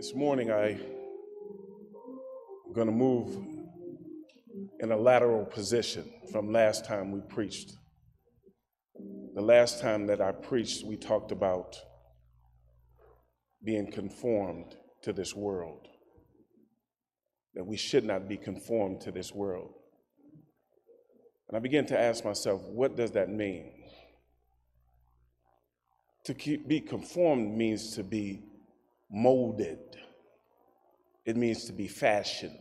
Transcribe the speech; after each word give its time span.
This 0.00 0.14
morning, 0.14 0.50
I, 0.50 0.70
am 0.70 0.80
going 2.72 2.86
to 2.86 2.92
move 2.92 3.36
in 4.80 4.92
a 4.92 4.96
lateral 4.96 5.44
position 5.44 6.10
from 6.32 6.50
last 6.50 6.86
time 6.86 7.12
we 7.12 7.20
preached. 7.20 7.74
The 9.34 9.42
last 9.42 9.82
time 9.82 10.06
that 10.06 10.22
I 10.22 10.32
preached, 10.32 10.86
we 10.86 10.96
talked 10.96 11.32
about 11.32 11.76
being 13.62 13.92
conformed 13.92 14.74
to 15.02 15.12
this 15.12 15.36
world, 15.36 15.86
that 17.52 17.66
we 17.66 17.76
should 17.76 18.06
not 18.06 18.26
be 18.26 18.38
conformed 18.38 19.02
to 19.02 19.12
this 19.12 19.34
world. 19.34 19.74
And 21.48 21.58
I 21.58 21.60
began 21.60 21.84
to 21.84 22.00
ask 22.00 22.24
myself, 22.24 22.62
what 22.62 22.96
does 22.96 23.10
that 23.10 23.28
mean? 23.28 23.70
To 26.24 26.32
keep, 26.32 26.66
be 26.66 26.80
conformed 26.80 27.54
means 27.54 27.94
to 27.96 28.02
be 28.02 28.44
molded, 29.10 29.78
it 31.24 31.36
means 31.36 31.64
to 31.64 31.72
be 31.72 31.88
fashioned. 31.88 32.58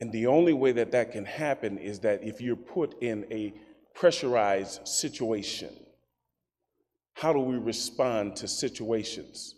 And 0.00 0.12
the 0.12 0.26
only 0.26 0.52
way 0.52 0.72
that 0.72 0.92
that 0.92 1.12
can 1.12 1.24
happen 1.24 1.78
is 1.78 2.00
that 2.00 2.22
if 2.22 2.40
you're 2.40 2.56
put 2.56 3.02
in 3.02 3.26
a 3.30 3.54
pressurized 3.94 4.86
situation, 4.86 5.70
how 7.14 7.32
do 7.32 7.38
we 7.38 7.56
respond 7.56 8.36
to 8.36 8.48
situations 8.48 9.54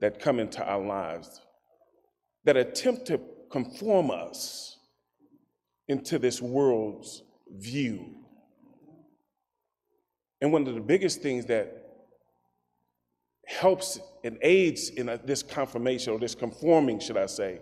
that 0.00 0.20
come 0.20 0.40
into 0.40 0.64
our 0.64 0.84
lives 0.84 1.40
that 2.44 2.56
attempt 2.56 3.06
to 3.06 3.20
conform 3.50 4.10
us 4.10 4.78
into 5.86 6.18
this 6.18 6.42
world's 6.42 7.22
view? 7.48 8.16
And 10.40 10.52
one 10.52 10.66
of 10.66 10.74
the 10.74 10.80
biggest 10.80 11.22
things 11.22 11.46
that 11.46 11.87
helps 13.58 14.00
and 14.24 14.38
aids 14.42 14.90
in 14.90 15.08
a, 15.08 15.18
this 15.18 15.42
confirmation 15.42 16.12
or 16.12 16.18
this 16.18 16.34
conforming, 16.34 17.00
should 17.00 17.16
I 17.16 17.26
say, 17.26 17.60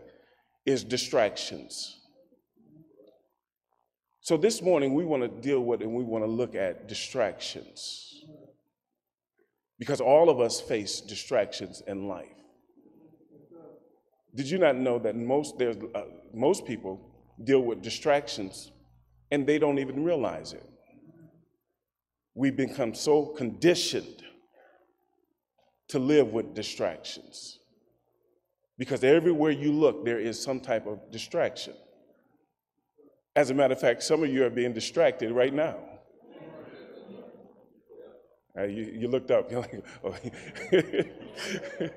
is 0.64 0.84
distractions. 0.84 2.00
So 4.20 4.36
this 4.36 4.61
morning 4.61 4.94
we 4.94 5.05
want 5.05 5.22
to 5.22 5.28
deal 5.28 5.61
with 5.61 5.80
and 5.80 5.94
we 5.94 6.05
want 6.05 6.25
to 6.25 6.30
look 6.30 6.55
at 6.55 6.88
distractions. 6.88 8.25
Because 9.78 10.00
all 10.00 10.28
of 10.30 10.41
us 10.41 10.61
face 10.61 11.00
distractions 11.00 11.83
in 11.86 12.08
life. 12.08 12.27
Did 14.34 14.50
you 14.50 14.58
not 14.58 14.77
know 14.77 14.98
that 14.98 15.16
most 15.16 15.58
there's 15.58 15.77
uh, 15.94 16.03
most 16.34 16.66
people 16.66 17.00
deal 17.42 17.60
with 17.60 17.81
distractions 17.81 18.72
and 19.31 19.47
they 19.47 19.58
don't 19.58 19.78
even 19.78 20.05
realize 20.05 20.53
it? 20.53 20.66
We've 22.34 22.56
become 22.56 22.94
so 22.94 23.27
conditioned 23.27 24.25
to 25.88 25.98
live 25.98 26.32
with 26.32 26.54
distractions. 26.54 27.60
Because 28.78 29.02
everywhere 29.04 29.52
you 29.52 29.72
look, 29.72 30.04
there 30.04 30.18
is 30.18 30.42
some 30.42 30.60
type 30.60 30.86
of 30.86 31.10
distraction. 31.10 31.74
As 33.34 33.50
a 33.50 33.54
matter 33.54 33.74
of 33.74 33.80
fact, 33.80 34.02
some 34.02 34.22
of 34.22 34.30
you 34.30 34.44
are 34.44 34.50
being 34.50 34.72
distracted 34.72 35.32
right 35.32 35.52
now. 35.52 35.76
Uh, 38.58 38.64
you, 38.64 38.84
you, 38.84 39.08
looked 39.08 39.30
up. 39.30 39.50
You're 39.50 39.60
like, 39.60 39.84
oh. 40.02 40.16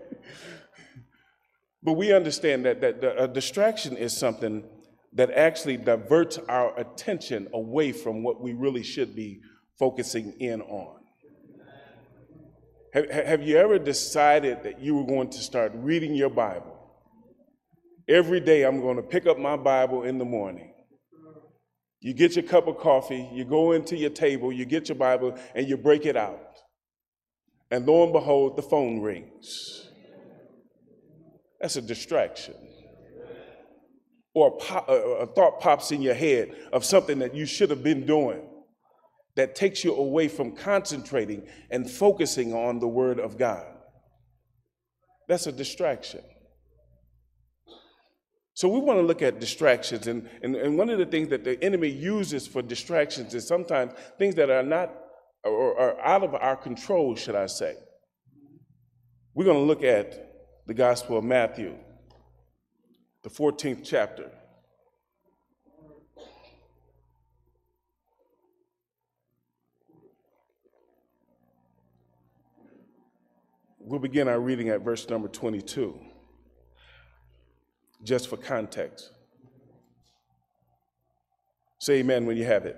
but 1.84 1.94
we 1.94 2.12
understand 2.12 2.66
that, 2.66 2.82
that 2.82 3.02
a 3.18 3.28
distraction 3.28 3.96
is 3.96 4.16
something 4.16 4.66
that 5.14 5.32
actually 5.32 5.78
diverts 5.78 6.38
our 6.50 6.78
attention 6.78 7.48
away 7.54 7.94
from 7.94 8.24
what 8.24 8.42
we 8.42 8.54
really 8.54 8.84
should 8.84 9.16
be 9.16 9.42
focusing 9.78 10.34
in 10.40 10.62
on. 10.62 10.99
Have, 12.94 13.10
have 13.10 13.44
you 13.44 13.58
ever 13.58 13.78
decided 13.78 14.64
that 14.64 14.80
you 14.80 14.96
were 14.96 15.06
going 15.06 15.30
to 15.30 15.38
start 15.38 15.72
reading 15.76 16.16
your 16.16 16.30
Bible? 16.30 16.76
Every 18.08 18.40
day 18.40 18.64
I'm 18.64 18.82
going 18.82 18.98
to 18.98 19.04
pick 19.04 19.28
up 19.28 19.38
my 19.38 19.56
Bible 19.56 20.04
in 20.04 20.18
the 20.18 20.26
morning. 20.26 20.74
You 22.02 22.14
get 22.14 22.36
your 22.36 22.44
cup 22.44 22.68
of 22.68 22.78
coffee, 22.78 23.30
you 23.34 23.44
go 23.44 23.74
into 23.74 23.96
your 23.96 24.10
table, 24.10 24.52
you 24.52 24.66
get 24.66 24.88
your 24.90 24.98
Bible, 24.98 25.38
and 25.54 25.68
you 25.68 25.78
break 25.78 26.06
it 26.06 26.16
out. 26.16 26.58
And 27.70 27.86
lo 27.86 28.04
and 28.04 28.14
behold, 28.14 28.58
the 28.58 28.64
phone 28.64 29.02
rings. 29.02 29.90
That's 31.62 31.76
a 31.76 31.82
distraction. 31.82 32.56
Or 34.34 34.48
a, 34.48 34.52
pop, 34.52 34.90
a, 34.90 35.28
thought 35.28 35.60
pops 35.60 35.92
in 35.92 36.02
your 36.02 36.14
head 36.14 36.56
of 36.72 36.86
something 36.86 37.20
that 37.20 37.36
you 37.36 37.46
should 37.46 37.70
have 37.70 37.84
been 37.84 38.06
doing 38.06 38.49
that 39.40 39.56
takes 39.56 39.86
you 39.86 39.96
away 39.96 40.28
from 40.28 40.52
concentrating 40.52 41.48
and 41.72 41.90
focusing 41.90 42.54
on 42.54 42.78
the 42.80 42.88
Word 42.90 43.22
of 43.22 43.38
God. 43.38 43.66
That's 45.30 45.48
a 45.48 45.52
distraction. 45.54 46.20
So 48.54 48.68
we 48.68 48.82
want 48.82 49.00
to 49.00 49.04
look 49.04 49.22
at 49.22 49.40
distractions, 49.40 50.08
and, 50.08 50.30
and, 50.44 50.58
and 50.58 50.78
one 50.78 50.90
of 50.90 50.98
the 50.98 51.06
things 51.06 51.30
that 51.30 51.46
the 51.46 51.64
enemy 51.64 51.88
uses 51.88 52.48
for 52.48 52.62
distractions 52.62 53.34
is 53.34 53.48
sometimes 53.48 53.94
things 54.18 54.36
that 54.36 54.50
are 54.50 54.62
not 54.62 54.94
or 55.46 55.80
are 55.80 56.02
out 56.02 56.24
of 56.24 56.36
our 56.36 56.58
control, 56.58 57.16
should 57.16 57.36
I 57.36 57.46
say. 57.46 57.78
We're 59.34 59.46
going 59.46 59.56
to 59.56 59.64
look 59.64 59.84
at 59.84 60.68
the 60.68 60.74
Gospel 60.74 61.18
of 61.18 61.24
Matthew, 61.24 61.76
the 63.24 63.30
14th 63.30 63.86
chapter. 63.86 64.32
We'll 73.90 73.98
begin 73.98 74.28
our 74.28 74.40
reading 74.40 74.70
at 74.70 74.82
verse 74.82 75.10
number 75.10 75.28
22, 75.28 76.00
just 78.04 78.28
for 78.28 78.38
context. 78.38 79.10
Say 81.80 81.96
amen 81.96 82.28
when 82.28 82.38
you 82.38 82.46
have 82.46 82.68
it. 82.68 82.78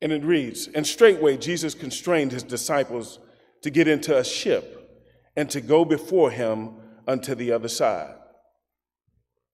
And 0.00 0.12
it 0.12 0.22
reads 0.22 0.68
And 0.68 0.86
straightway 0.86 1.38
Jesus 1.38 1.74
constrained 1.74 2.30
his 2.30 2.44
disciples 2.44 3.18
to 3.62 3.70
get 3.70 3.88
into 3.88 4.16
a 4.16 4.22
ship 4.22 5.04
and 5.34 5.50
to 5.50 5.60
go 5.60 5.84
before 5.84 6.30
him 6.30 6.74
unto 7.08 7.34
the 7.34 7.50
other 7.50 7.66
side. 7.66 8.14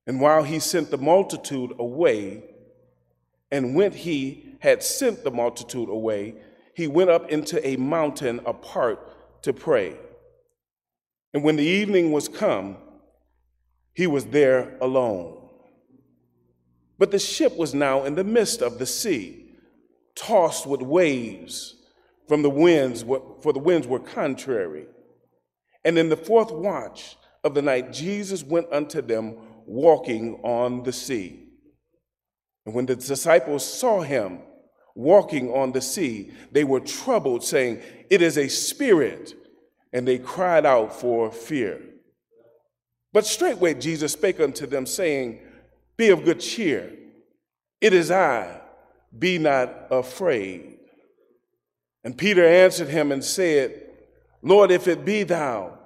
And 0.07 0.21
while 0.21 0.43
he 0.43 0.59
sent 0.59 0.91
the 0.91 0.99
multitude 0.99 1.73
away, 1.79 2.43
and 3.51 3.75
when 3.75 3.93
he 3.93 4.57
had 4.61 4.83
sent 4.83 5.25
the 5.25 5.31
multitude 5.31 5.89
away, 5.89 6.35
he 6.79 6.87
went 6.87 7.11
up 7.11 7.29
into 7.29 7.67
a 7.67 7.75
mountain 7.75 8.41
apart 8.47 9.43
to 9.43 9.53
pray. 9.53 9.97
And 11.35 11.43
when 11.43 11.57
the 11.57 11.65
evening 11.65 12.13
was 12.13 12.29
come, 12.29 12.77
he 13.95 14.07
was 14.07 14.27
there 14.27 14.79
alone. 14.81 15.49
But 16.97 17.11
the 17.11 17.19
ship 17.19 17.57
was 17.57 17.75
now 17.75 18.05
in 18.05 18.15
the 18.15 18.23
midst 18.23 18.63
of 18.63 18.79
the 18.79 18.87
sea, 18.87 19.57
tossed 20.15 20.69
with 20.69 20.81
waves 20.81 21.75
from 22.29 22.43
the 22.43 22.51
winds, 22.51 23.03
for 23.03 23.53
the 23.53 23.59
winds 23.59 23.89
were 23.89 23.99
contrary. 23.99 24.87
And 25.85 25.99
in 25.99 26.11
the 26.11 26.17
fourth 26.17 26.53
watch 26.53 27.17
of 27.43 27.55
the 27.55 27.63
night, 27.63 27.93
Jesus 27.93 28.45
went 28.45 28.73
unto 28.73 29.03
them 29.03 29.35
walking 29.67 30.37
on 30.45 30.85
the 30.85 30.93
sea. 30.93 31.45
And 32.65 32.73
when 32.73 32.87
the 32.87 32.95
disciples 32.95 33.67
saw 33.67 34.01
him, 34.03 34.43
walking 34.99 35.49
on 35.53 35.71
the 35.71 35.81
sea, 35.81 36.33
they 36.51 36.65
were 36.65 36.81
troubled, 36.81 37.45
saying, 37.45 37.81
It 38.11 38.21
is 38.21 38.37
a 38.37 38.49
spirit. 38.49 39.35
And 39.93 40.07
they 40.07 40.19
cried 40.19 40.67
out 40.67 41.01
for 41.01 41.31
fear. 41.31 41.81
But 43.13 43.25
straightway 43.25 43.75
Jesus 43.75 44.13
spake 44.13 44.39
unto 44.39 44.67
them, 44.67 44.85
saying, 44.85 45.39
Be 45.97 46.11
of 46.11 46.25
good 46.25 46.41
cheer. 46.41 46.93
It 47.81 47.95
is 47.95 48.11
I. 48.11 48.61
Be 49.17 49.39
not 49.39 49.87
afraid. 49.91 50.79
And 52.05 52.19
Peter 52.19 52.47
answered 52.47 52.89
him 52.89 53.13
and 53.13 53.25
said, 53.25 53.81
Lord, 54.43 54.71
if 54.71 54.89
it 54.89 55.05
be 55.05 55.23
thou, 55.23 55.79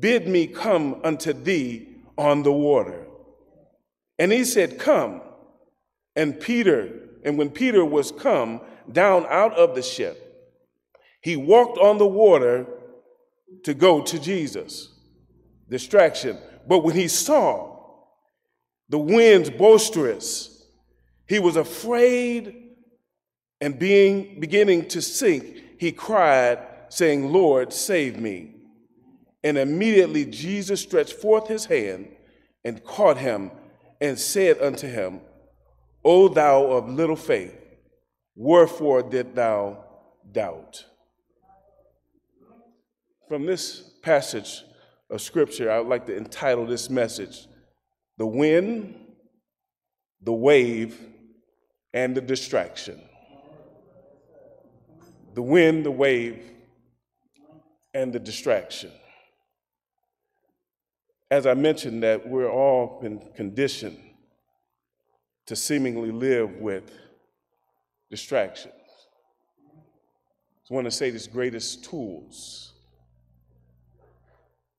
bid 0.00 0.26
me 0.26 0.46
come 0.46 1.00
unto 1.04 1.32
thee 1.32 1.88
on 2.18 2.42
the 2.42 2.52
water. 2.52 3.06
And 4.18 4.32
he 4.32 4.44
said, 4.44 4.78
Come. 4.78 5.20
And 6.16 6.40
Peter 6.40 7.05
and 7.26 7.36
when 7.36 7.50
Peter 7.50 7.84
was 7.84 8.12
come 8.12 8.60
down 8.90 9.26
out 9.28 9.52
of 9.54 9.74
the 9.74 9.82
ship, 9.82 10.22
he 11.20 11.36
walked 11.36 11.76
on 11.76 11.98
the 11.98 12.06
water 12.06 12.66
to 13.64 13.74
go 13.74 14.00
to 14.00 14.18
Jesus. 14.20 14.94
Distraction. 15.68 16.38
But 16.68 16.84
when 16.84 16.94
he 16.94 17.08
saw 17.08 17.80
the 18.88 18.98
winds 18.98 19.50
boisterous, 19.50 20.64
he 21.26 21.40
was 21.40 21.56
afraid 21.56 22.54
and 23.60 23.76
being 23.76 24.38
beginning 24.38 24.86
to 24.88 25.02
sink, 25.02 25.62
he 25.78 25.90
cried, 25.90 26.60
saying, 26.90 27.32
Lord, 27.32 27.72
save 27.72 28.20
me. 28.20 28.54
And 29.42 29.58
immediately 29.58 30.26
Jesus 30.26 30.80
stretched 30.80 31.14
forth 31.14 31.48
his 31.48 31.64
hand 31.64 32.08
and 32.64 32.84
caught 32.84 33.18
him 33.18 33.50
and 34.00 34.16
said 34.16 34.62
unto 34.62 34.86
him, 34.86 35.22
O 36.08 36.28
thou 36.28 36.66
of 36.66 36.88
little 36.88 37.16
faith, 37.16 37.54
wherefore 38.36 39.02
did 39.02 39.34
thou 39.34 39.84
doubt? 40.30 40.84
from 43.28 43.46
this 43.46 43.80
passage 44.02 44.64
of 45.10 45.20
Scripture, 45.20 45.70
I 45.70 45.78
would 45.78 45.88
like 45.88 46.06
to 46.06 46.16
entitle 46.16 46.66
this 46.66 46.88
message 46.88 47.46
The 48.18 48.26
Wind, 48.26 48.94
the 50.22 50.32
Wave, 50.32 50.98
and 51.92 52.16
the 52.16 52.20
Distraction. 52.20 53.00
The 55.34 55.42
wind, 55.42 55.84
the 55.84 55.90
wave, 55.90 56.42
and 57.92 58.10
the 58.10 58.18
distraction. 58.18 58.90
As 61.30 61.46
I 61.46 61.52
mentioned, 61.52 62.02
that 62.04 62.26
we're 62.26 62.50
all 62.50 62.98
been 63.02 63.20
conditioned 63.34 63.98
to 65.46 65.56
seemingly 65.56 66.10
live 66.10 66.56
with 66.56 66.90
distractions. 68.10 68.74
I 70.70 70.74
want 70.74 70.86
to 70.86 70.90
say 70.90 71.10
this 71.10 71.28
greatest 71.28 71.84
tools 71.84 72.72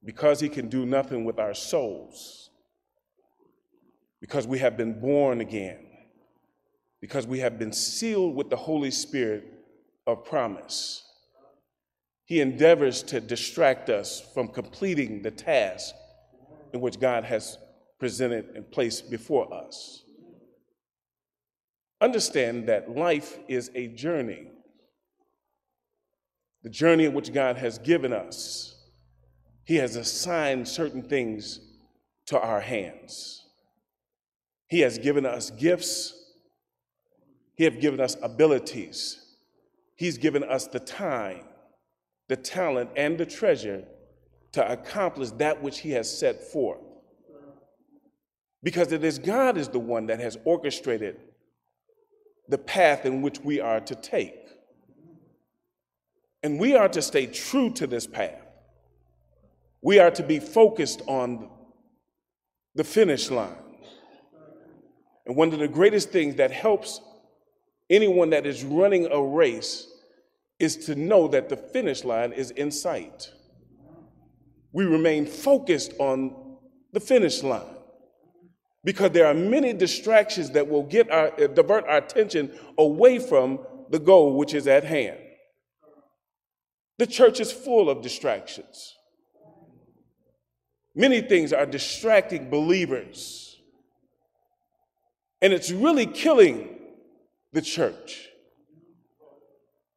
because 0.03 0.39
he 0.39 0.49
can 0.49 0.69
do 0.69 0.85
nothing 0.85 1.25
with 1.25 1.39
our 1.39 1.53
souls, 1.53 2.49
because 4.21 4.47
we 4.47 4.59
have 4.59 4.77
been 4.77 4.99
born 4.99 5.41
again, 5.41 5.85
because 7.01 7.27
we 7.27 7.39
have 7.39 7.57
been 7.57 7.73
sealed 7.73 8.35
with 8.35 8.49
the 8.49 8.55
Holy 8.55 8.91
Spirit 8.91 9.45
of 10.05 10.23
promise. 10.23 11.03
He 12.25 12.41
endeavors 12.41 13.03
to 13.03 13.21
distract 13.21 13.89
us 13.89 14.21
from 14.33 14.49
completing 14.49 15.21
the 15.21 15.31
task 15.31 15.95
in 16.73 16.81
which 16.81 16.99
God 16.99 17.23
has 17.23 17.57
presented 17.99 18.55
and 18.55 18.69
placed 18.69 19.09
before 19.09 19.53
us. 19.53 20.03
Understand 21.99 22.67
that 22.67 22.95
life 22.95 23.39
is 23.47 23.71
a 23.73 23.87
journey, 23.87 24.47
the 26.63 26.69
journey 26.69 27.05
in 27.05 27.13
which 27.13 27.33
God 27.33 27.57
has 27.57 27.79
given 27.79 28.13
us 28.13 28.77
he 29.67 29.75
has 29.75 29.97
assigned 29.97 30.65
certain 30.65 31.01
things 31.01 31.59
to 32.27 32.39
our 32.39 32.61
hands. 32.61 33.43
He 34.69 34.79
has 34.79 34.97
given 34.97 35.25
us 35.25 35.51
gifts. 35.51 36.13
He 37.55 37.65
has 37.65 37.75
given 37.75 37.99
us 37.99 38.15
abilities. 38.21 39.19
He's 39.97 40.17
given 40.17 40.45
us 40.45 40.67
the 40.67 40.79
time, 40.79 41.43
the 42.29 42.37
talent, 42.37 42.91
and 42.95 43.17
the 43.17 43.25
treasure 43.25 43.83
to 44.53 44.71
accomplish 44.71 45.31
that 45.31 45.61
which 45.61 45.79
He 45.79 45.91
has 45.91 46.17
set 46.17 46.41
forth. 46.41 46.79
Because 48.63 48.93
it 48.93 49.03
is 49.03 49.19
God 49.19 49.57
is 49.57 49.67
the 49.67 49.79
one 49.79 50.05
that 50.05 50.21
has 50.21 50.37
orchestrated 50.45 51.19
the 52.49 52.57
path 52.57 53.05
in 53.05 53.21
which 53.21 53.39
we 53.39 53.59
are 53.59 53.79
to 53.81 53.95
take. 53.95 54.35
And 56.43 56.59
we 56.59 56.75
are 56.75 56.87
to 56.89 57.01
stay 57.01 57.25
true 57.27 57.71
to 57.71 57.87
this 57.87 58.07
path. 58.07 58.41
We 59.81 59.99
are 59.99 60.11
to 60.11 60.23
be 60.23 60.39
focused 60.39 61.01
on 61.07 61.49
the 62.75 62.83
finish 62.83 63.29
line. 63.31 63.55
And 65.25 65.35
one 65.35 65.51
of 65.51 65.59
the 65.59 65.67
greatest 65.67 66.09
things 66.09 66.35
that 66.35 66.51
helps 66.51 67.01
anyone 67.89 68.29
that 68.29 68.45
is 68.45 68.63
running 68.63 69.07
a 69.07 69.21
race 69.21 69.87
is 70.59 70.85
to 70.85 70.95
know 70.95 71.27
that 71.27 71.49
the 71.49 71.57
finish 71.57 72.03
line 72.03 72.31
is 72.31 72.51
in 72.51 72.71
sight. 72.71 73.31
We 74.71 74.85
remain 74.85 75.25
focused 75.25 75.93
on 75.99 76.57
the 76.93 76.99
finish 76.99 77.43
line 77.43 77.76
because 78.87 79.11
there 79.11 79.27
are 79.27 79.33
many 79.33 79.73
distractions 79.73 80.51
that 80.51 80.65
will 80.65 80.83
get 80.83 81.11
our, 81.11 81.29
divert 81.49 81.85
our 81.89 81.97
attention 81.97 82.57
away 82.77 83.19
from 83.19 83.59
the 83.89 83.99
goal 83.99 84.37
which 84.37 84.53
is 84.53 84.65
at 84.65 84.85
hand. 84.85 85.19
The 86.97 87.05
church 87.05 87.41
is 87.41 87.51
full 87.51 87.89
of 87.89 88.01
distractions. 88.01 88.95
Many 90.95 91.19
things 91.19 91.51
are 91.51 91.65
distracting 91.65 92.49
believers. 92.49 93.57
And 95.41 95.51
it's 95.51 95.69
really 95.69 96.05
killing 96.05 96.79
the 97.51 97.61
church. 97.61 98.29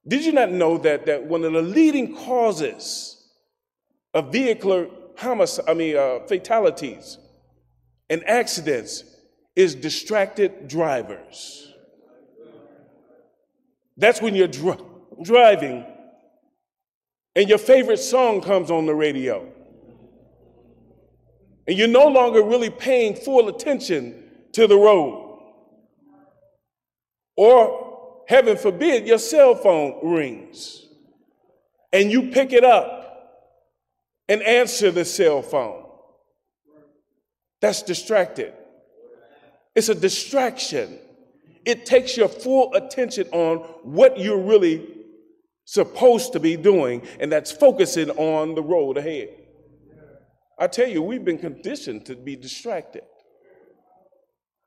Did 0.08 0.24
you 0.24 0.32
not 0.32 0.50
know 0.50 0.78
that, 0.78 1.06
that 1.06 1.26
one 1.26 1.44
of 1.44 1.52
the 1.52 1.62
leading 1.62 2.16
causes 2.16 3.24
of 4.12 4.32
vehicular 4.32 4.88
homicide, 5.16 5.66
I 5.68 5.74
mean, 5.74 5.96
uh, 5.96 6.26
fatalities 6.26 7.18
and 8.10 8.28
accidents 8.28 9.04
is 9.56 9.74
distracted 9.74 10.68
drivers? 10.68 11.72
That's 13.96 14.20
when 14.20 14.34
you're 14.34 14.48
dr- 14.48 14.84
driving 15.22 15.86
and 17.36 17.48
your 17.48 17.58
favorite 17.58 17.98
song 17.98 18.40
comes 18.40 18.70
on 18.70 18.86
the 18.86 18.94
radio 18.94 19.50
and 21.66 21.78
you're 21.78 21.88
no 21.88 22.08
longer 22.08 22.42
really 22.42 22.70
paying 22.70 23.14
full 23.14 23.48
attention 23.48 24.24
to 24.52 24.66
the 24.66 24.76
road. 24.76 25.38
Or, 27.36 28.24
heaven 28.26 28.56
forbid, 28.56 29.06
your 29.06 29.18
cell 29.18 29.54
phone 29.54 30.00
rings 30.02 30.86
and 31.92 32.10
you 32.10 32.30
pick 32.30 32.52
it 32.52 32.64
up 32.64 33.00
and 34.28 34.42
answer 34.42 34.90
the 34.90 35.04
cell 35.04 35.42
phone. 35.42 35.89
That's 37.60 37.82
distracted. 37.82 38.54
It's 39.74 39.88
a 39.88 39.94
distraction. 39.94 40.98
It 41.64 41.86
takes 41.86 42.16
your 42.16 42.28
full 42.28 42.74
attention 42.74 43.28
on 43.32 43.58
what 43.82 44.18
you're 44.18 44.40
really 44.40 44.88
supposed 45.64 46.32
to 46.32 46.40
be 46.40 46.56
doing, 46.56 47.06
and 47.20 47.30
that's 47.30 47.52
focusing 47.52 48.10
on 48.10 48.54
the 48.54 48.62
road 48.62 48.96
ahead. 48.96 49.28
I 50.58 50.66
tell 50.66 50.88
you, 50.88 51.00
we've 51.02 51.24
been 51.24 51.38
conditioned 51.38 52.06
to 52.06 52.16
be 52.16 52.36
distracted. 52.36 53.04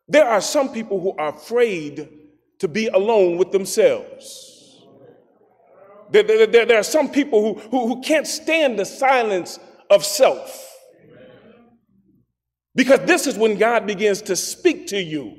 There 0.07 0.25
are 0.25 0.42
some 0.42 0.72
people 0.72 1.00
who 1.00 1.12
are 1.18 1.30
afraid 1.30 2.10
to 2.60 2.68
be 2.68 2.88
alone 2.88 3.38
with 3.38 3.51
themselves. 3.51 4.81
There, 6.12 6.24
there, 6.24 6.46
there, 6.48 6.66
there 6.66 6.80
are 6.80 6.84
some 6.84 7.10
people 7.10 7.42
who, 7.42 7.60
who, 7.69 7.88
who 7.88 8.01
can't 8.01 8.28
stand 8.28 8.80
the 8.80 8.86
silence 8.86 9.60
of 9.89 10.06
self. 10.06 10.73
Because 12.75 13.00
this 13.02 13.28
is 13.28 13.38
when 13.38 13.58
God 13.58 13.86
begins 13.86 14.22
to 14.24 14.36
speak 14.36 14.88
to 14.88 15.02
you 15.02 15.36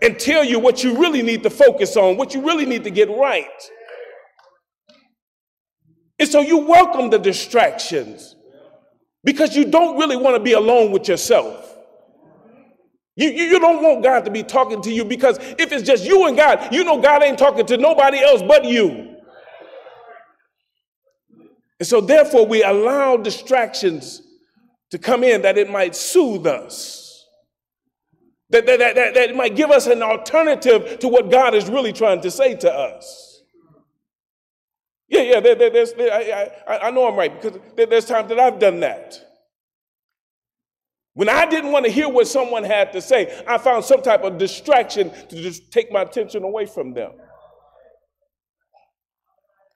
and 0.00 0.18
tell 0.18 0.42
you 0.42 0.58
what 0.58 0.82
you 0.82 0.98
really 0.98 1.22
need 1.22 1.42
to 1.42 1.50
focus 1.50 1.96
on, 1.96 2.16
what 2.16 2.34
you 2.34 2.44
really 2.44 2.66
need 2.66 2.84
to 2.84 2.90
get 2.90 3.10
right. 3.10 3.46
And 6.18 6.28
so 6.28 6.40
you 6.40 6.58
welcome 6.58 7.10
the 7.10 7.18
distractions 7.18 8.36
because 9.24 9.54
you 9.56 9.66
don't 9.66 9.98
really 9.98 10.16
want 10.16 10.36
to 10.36 10.42
be 10.42 10.52
alone 10.52 10.90
with 10.90 11.08
yourself. 11.08 11.68
You, 13.14 13.28
you, 13.28 13.44
you, 13.44 13.60
don't 13.60 13.82
want 13.82 14.02
God 14.02 14.24
to 14.24 14.30
be 14.30 14.42
talking 14.42 14.80
to 14.82 14.90
you 14.90 15.04
because 15.04 15.36
if 15.58 15.70
it's 15.70 15.82
just 15.82 16.04
you 16.04 16.26
and 16.26 16.36
God, 16.36 16.72
you 16.72 16.82
know 16.82 17.00
God 17.00 17.22
ain't 17.22 17.38
talking 17.38 17.66
to 17.66 17.76
nobody 17.76 18.18
else 18.18 18.40
but 18.40 18.64
you. 18.64 19.16
And 21.78 21.86
so, 21.86 22.00
therefore, 22.00 22.46
we 22.46 22.62
allow 22.62 23.16
distractions 23.18 24.22
to 24.92 24.98
come 24.98 25.24
in 25.24 25.40
that 25.40 25.56
it 25.56 25.70
might 25.70 25.96
soothe 25.96 26.46
us, 26.46 27.26
that, 28.50 28.66
that, 28.66 28.78
that, 28.78 28.94
that, 28.94 29.30
it 29.30 29.34
might 29.34 29.56
give 29.56 29.70
us 29.70 29.86
an 29.86 30.02
alternative 30.02 30.98
to 30.98 31.08
what 31.08 31.30
God 31.30 31.54
is 31.54 31.66
really 31.70 31.94
trying 31.94 32.20
to 32.20 32.30
say 32.30 32.54
to 32.56 32.70
us. 32.70 33.42
Yeah, 35.08 35.22
yeah, 35.22 35.40
there, 35.40 35.54
there, 35.54 35.70
there's, 35.70 35.94
there, 35.94 36.12
I, 36.12 36.50
I, 36.70 36.78
I, 36.88 36.90
know 36.90 37.08
I'm 37.08 37.16
right 37.16 37.40
because 37.40 37.58
there, 37.74 37.86
there's 37.86 38.04
times 38.04 38.28
that 38.28 38.38
I've 38.38 38.58
done 38.58 38.80
that. 38.80 39.18
When 41.14 41.30
I 41.30 41.46
didn't 41.46 41.72
want 41.72 41.86
to 41.86 41.90
hear 41.90 42.10
what 42.10 42.28
someone 42.28 42.62
had 42.62 42.92
to 42.92 43.00
say, 43.00 43.42
I 43.48 43.56
found 43.56 43.86
some 43.86 44.02
type 44.02 44.24
of 44.24 44.36
distraction 44.36 45.10
to 45.30 45.36
just 45.36 45.72
take 45.72 45.90
my 45.90 46.02
attention 46.02 46.42
away 46.42 46.66
from 46.66 46.92
them. 46.92 47.12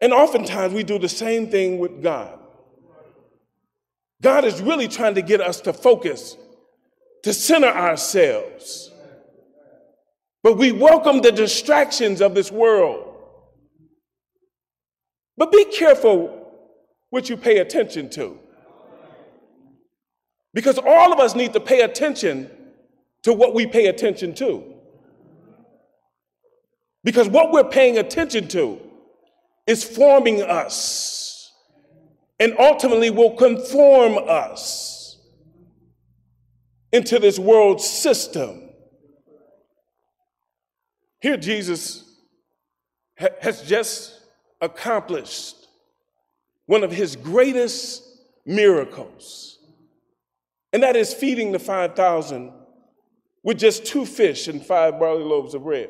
And 0.02 0.12
oftentimes 0.12 0.74
we 0.74 0.82
do 0.82 0.98
the 0.98 1.08
same 1.08 1.48
thing 1.50 1.78
with 1.78 2.02
God. 2.02 2.38
God 4.22 4.44
is 4.44 4.60
really 4.60 4.88
trying 4.88 5.14
to 5.14 5.22
get 5.22 5.40
us 5.40 5.60
to 5.62 5.72
focus, 5.72 6.36
to 7.22 7.32
center 7.32 7.68
ourselves. 7.68 8.90
But 10.42 10.56
we 10.56 10.72
welcome 10.72 11.20
the 11.20 11.32
distractions 11.32 12.20
of 12.20 12.34
this 12.34 12.50
world. 12.50 13.14
But 15.36 15.52
be 15.52 15.64
careful 15.66 16.52
what 17.10 17.28
you 17.28 17.36
pay 17.36 17.58
attention 17.58 18.08
to. 18.10 18.38
Because 20.54 20.78
all 20.78 21.12
of 21.12 21.20
us 21.20 21.34
need 21.34 21.52
to 21.52 21.60
pay 21.60 21.82
attention 21.82 22.50
to 23.24 23.32
what 23.32 23.54
we 23.54 23.66
pay 23.66 23.86
attention 23.86 24.34
to. 24.36 24.64
Because 27.04 27.28
what 27.28 27.52
we're 27.52 27.64
paying 27.64 27.98
attention 27.98 28.48
to 28.48 28.80
is 29.66 29.84
forming 29.84 30.42
us 30.42 31.15
and 32.38 32.54
ultimately 32.58 33.10
will 33.10 33.36
conform 33.36 34.18
us 34.28 35.18
into 36.92 37.18
this 37.18 37.38
world 37.38 37.80
system. 37.80 38.70
Here, 41.20 41.36
Jesus 41.36 42.04
has 43.16 43.62
just 43.62 44.20
accomplished 44.60 45.56
one 46.66 46.84
of 46.84 46.92
his 46.92 47.16
greatest 47.16 48.02
miracles, 48.44 49.58
and 50.72 50.82
that 50.82 50.96
is 50.96 51.14
feeding 51.14 51.52
the 51.52 51.58
5,000 51.58 52.52
with 53.42 53.58
just 53.58 53.86
two 53.86 54.04
fish 54.04 54.48
and 54.48 54.64
five 54.64 54.98
barley 54.98 55.22
loaves 55.22 55.54
of 55.54 55.62
bread. 55.62 55.88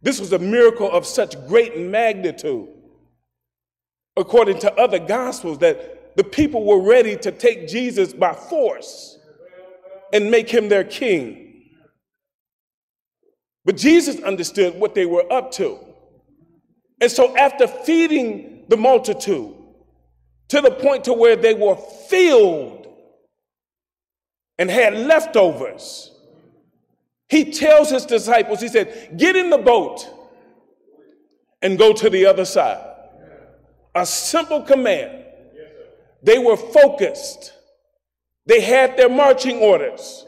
This 0.00 0.20
was 0.20 0.32
a 0.32 0.38
miracle 0.38 0.90
of 0.90 1.04
such 1.04 1.34
great 1.48 1.76
magnitude, 1.76 2.68
according 4.16 4.58
to 4.60 4.74
other 4.74 4.98
gospels, 4.98 5.58
that 5.58 6.16
the 6.16 6.24
people 6.24 6.64
were 6.64 6.80
ready 6.80 7.16
to 7.16 7.30
take 7.30 7.68
Jesus 7.68 8.12
by 8.12 8.32
force 8.32 9.18
and 10.12 10.30
make 10.30 10.48
him 10.48 10.68
their 10.68 10.84
king. 10.84 11.64
But 13.64 13.76
Jesus 13.76 14.20
understood 14.22 14.78
what 14.78 14.94
they 14.94 15.06
were 15.06 15.30
up 15.30 15.50
to. 15.52 15.78
And 17.00 17.10
so 17.10 17.36
after 17.36 17.66
feeding 17.66 18.64
the 18.68 18.76
multitude 18.76 19.54
to 20.48 20.60
the 20.60 20.70
point 20.70 21.04
to 21.04 21.12
where 21.12 21.36
they 21.36 21.52
were 21.52 21.76
filled 22.08 22.86
and 24.56 24.70
had 24.70 24.94
leftovers, 24.94 26.12
he 27.28 27.50
tells 27.50 27.90
his 27.90 28.06
disciples, 28.06 28.60
he 28.60 28.68
said, 28.68 29.18
get 29.18 29.36
in 29.36 29.50
the 29.50 29.58
boat 29.58 30.08
and 31.60 31.76
go 31.76 31.92
to 31.92 32.08
the 32.08 32.26
other 32.26 32.44
side. 32.44 32.85
A 33.96 34.04
simple 34.04 34.60
command. 34.60 35.24
They 36.22 36.38
were 36.38 36.58
focused. 36.58 37.54
They 38.44 38.60
had 38.60 38.98
their 38.98 39.08
marching 39.08 39.58
orders. 39.58 40.26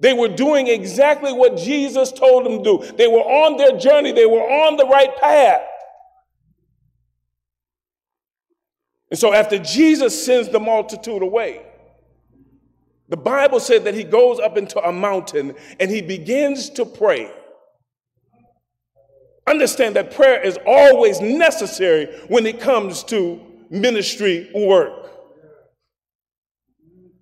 They 0.00 0.14
were 0.14 0.28
doing 0.28 0.68
exactly 0.68 1.30
what 1.30 1.58
Jesus 1.58 2.10
told 2.10 2.46
them 2.46 2.64
to 2.64 2.64
do. 2.64 2.92
They 2.96 3.06
were 3.06 3.20
on 3.20 3.58
their 3.58 3.78
journey. 3.78 4.12
They 4.12 4.24
were 4.24 4.40
on 4.40 4.78
the 4.78 4.86
right 4.86 5.14
path. 5.18 5.60
And 9.10 9.18
so 9.18 9.34
after 9.34 9.58
Jesus 9.58 10.24
sends 10.24 10.48
the 10.48 10.58
multitude 10.58 11.22
away, 11.22 11.62
the 13.10 13.18
Bible 13.18 13.60
said 13.60 13.84
that 13.84 13.94
he 13.94 14.02
goes 14.02 14.40
up 14.40 14.56
into 14.56 14.80
a 14.80 14.90
mountain 14.90 15.54
and 15.78 15.90
he 15.90 16.00
begins 16.00 16.70
to 16.70 16.86
pray. 16.86 17.30
Understand 19.54 19.94
that 19.94 20.10
prayer 20.10 20.42
is 20.42 20.58
always 20.66 21.20
necessary 21.20 22.06
when 22.26 22.44
it 22.44 22.58
comes 22.58 23.04
to 23.04 23.40
ministry 23.70 24.50
work. 24.52 25.12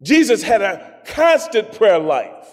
Jesus 0.03 0.43
had 0.43 0.63
a 0.63 1.03
constant 1.05 1.73
prayer 1.73 1.99
life, 1.99 2.47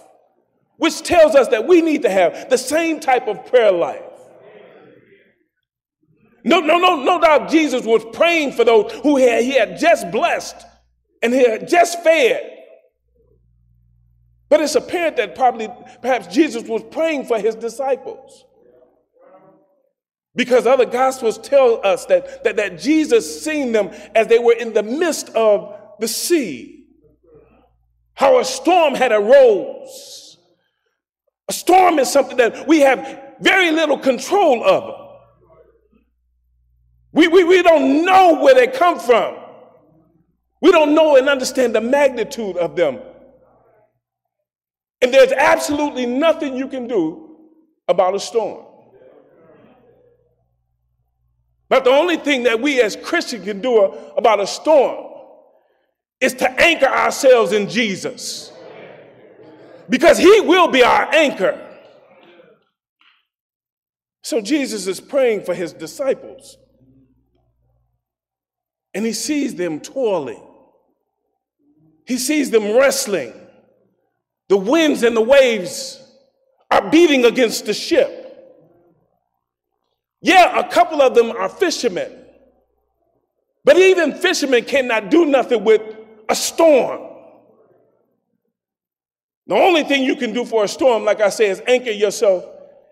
which 0.76 1.02
tells 1.02 1.34
us 1.34 1.48
that 1.48 1.66
we 1.66 1.82
need 1.82 2.02
to 2.02 2.10
have 2.10 2.50
the 2.50 2.58
same 2.58 3.00
type 3.00 3.30
of 3.30 3.46
prayer 3.46 3.72
life. 3.72 4.04
No, 6.44 6.60
no, 6.60 6.78
no, 6.78 7.02
no 7.02 7.22
doubt 7.22 7.50
Jesus 7.50 7.86
was 7.86 8.04
praying 8.12 8.52
for 8.52 8.66
those 8.66 8.92
who 9.02 9.16
he 9.16 9.24
had, 9.24 9.44
he 9.46 9.54
had 9.54 9.80
just 9.80 10.12
blessed 10.12 10.58
and 11.24 11.34
he 11.34 11.50
had 11.50 11.70
just 11.70 12.04
fed. 12.04 12.52
But 14.50 14.60
it's 14.60 14.76
apparent 14.76 15.16
that 15.16 15.36
probably, 15.36 15.70
perhaps 16.02 16.28
Jesus 16.28 16.64
was 16.64 16.84
praying 16.92 17.28
for 17.28 17.40
his 17.40 17.56
disciples. 17.56 18.44
Because 20.40 20.66
other 20.66 20.86
gospels 20.86 21.38
tell 21.38 21.86
us 21.86 22.06
that, 22.06 22.46
that, 22.46 22.56
that 22.56 22.80
Jesus 22.80 23.44
seen 23.44 23.74
them 23.74 23.90
as 24.16 24.28
they 24.28 24.40
were 24.40 24.54
in 24.54 24.72
the 24.72 24.82
midst 24.82 25.28
of 25.32 25.78
the 26.00 26.08
sea. 26.08 26.86
How 28.14 28.40
a 28.40 28.46
storm 28.46 28.96
had 28.96 29.12
arose. 29.12 30.38
A 31.50 31.52
storm 31.52 32.00
is 32.00 32.10
something 32.10 32.38
that 32.38 32.70
we 32.70 32.80
have 32.80 33.36
very 33.42 33.72
little 33.72 33.98
control 33.98 34.64
of. 34.64 35.18
We, 37.12 37.28
we, 37.28 37.44
we 37.44 37.62
don't 37.62 38.06
know 38.06 38.42
where 38.42 38.56
they 38.56 38.68
come 38.68 38.98
from. 38.98 39.36
We 40.62 40.72
don't 40.72 40.96
know 40.96 41.18
and 41.18 41.28
understand 41.28 41.76
the 41.76 41.82
magnitude 41.82 42.56
of 42.56 42.78
them. 42.78 43.00
And 45.02 45.14
there's 45.14 45.34
absolutely 45.34 46.06
nothing 46.06 46.56
you 46.56 46.70
can 46.70 46.88
do 46.88 47.36
about 47.90 48.16
a 48.16 48.22
storm. 48.22 48.69
But 51.70 51.84
the 51.84 51.92
only 51.92 52.18
thing 52.18 52.44
that 52.44 52.60
we 52.60 52.82
as 52.82 52.96
Christians 52.96 53.46
can 53.46 53.62
do 53.62 53.84
about 54.18 54.40
a 54.40 54.48
storm 54.48 55.06
is 56.20 56.34
to 56.36 56.50
anchor 56.60 56.88
ourselves 56.88 57.54
in 57.54 57.70
Jesus. 57.70 58.52
Because 59.88 60.18
he 60.18 60.42
will 60.42 60.68
be 60.68 60.84
our 60.84 61.14
anchor. 61.14 61.66
So 64.24 64.42
Jesus 64.42 64.88
is 64.88 65.00
praying 65.00 65.44
for 65.44 65.54
his 65.54 65.72
disciples. 65.72 66.58
And 68.94 69.06
he 69.06 69.14
sees 69.14 69.56
them 69.56 69.80
toiling. 69.80 70.44
He 72.06 72.18
sees 72.18 72.50
them 72.50 72.76
wrestling. 72.76 73.34
The 74.48 74.58
winds 74.58 75.04
and 75.04 75.16
the 75.16 75.22
waves 75.22 76.04
are 76.72 76.90
beating 76.90 77.26
against 77.26 77.68
the 77.68 77.74
ship. 77.74 78.19
Yeah, 80.22 80.60
a 80.60 80.70
couple 80.70 81.02
of 81.02 81.16
them 81.16 81.32
are 81.32 81.50
fishermen. 81.50 82.12
But 83.64 83.78
even 83.78 84.14
fishermen 84.14 84.66
cannot 84.66 85.10
do 85.10 85.26
nothing 85.26 85.64
with 85.64 85.82
a 86.28 86.36
storm. 86.36 87.10
The 89.48 89.56
only 89.56 89.84
thing 89.84 90.04
you 90.04 90.16
can 90.16 90.34
do 90.34 90.46
for 90.46 90.64
a 90.64 90.68
storm, 90.68 91.06
like 91.06 91.22
I 91.22 91.30
say, 91.30 91.50
is 91.50 91.62
anchor 91.68 91.92
yourself 91.92 92.46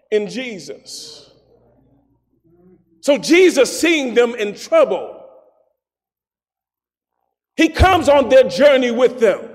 in 0.10 0.28
Jesus. 0.28 1.30
So 3.02 3.18
Jesus, 3.18 3.80
seeing 3.80 4.14
them 4.14 4.34
in 4.36 4.56
trouble, 4.56 5.24
he 7.56 7.70
comes 7.70 8.10
on 8.10 8.30
their 8.30 8.44
journey 8.44 8.92
with 8.92 9.20
them. 9.20 9.50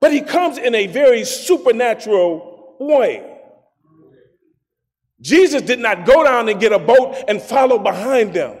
But 0.00 0.12
he 0.12 0.20
comes 0.20 0.58
in 0.58 0.74
a 0.74 0.86
very 0.86 1.24
supernatural 1.24 2.76
way. 2.78 3.35
Jesus 5.20 5.62
did 5.62 5.78
not 5.78 6.04
go 6.04 6.24
down 6.24 6.48
and 6.48 6.60
get 6.60 6.72
a 6.72 6.78
boat 6.78 7.16
and 7.28 7.40
follow 7.40 7.78
behind 7.78 8.34
them. 8.34 8.58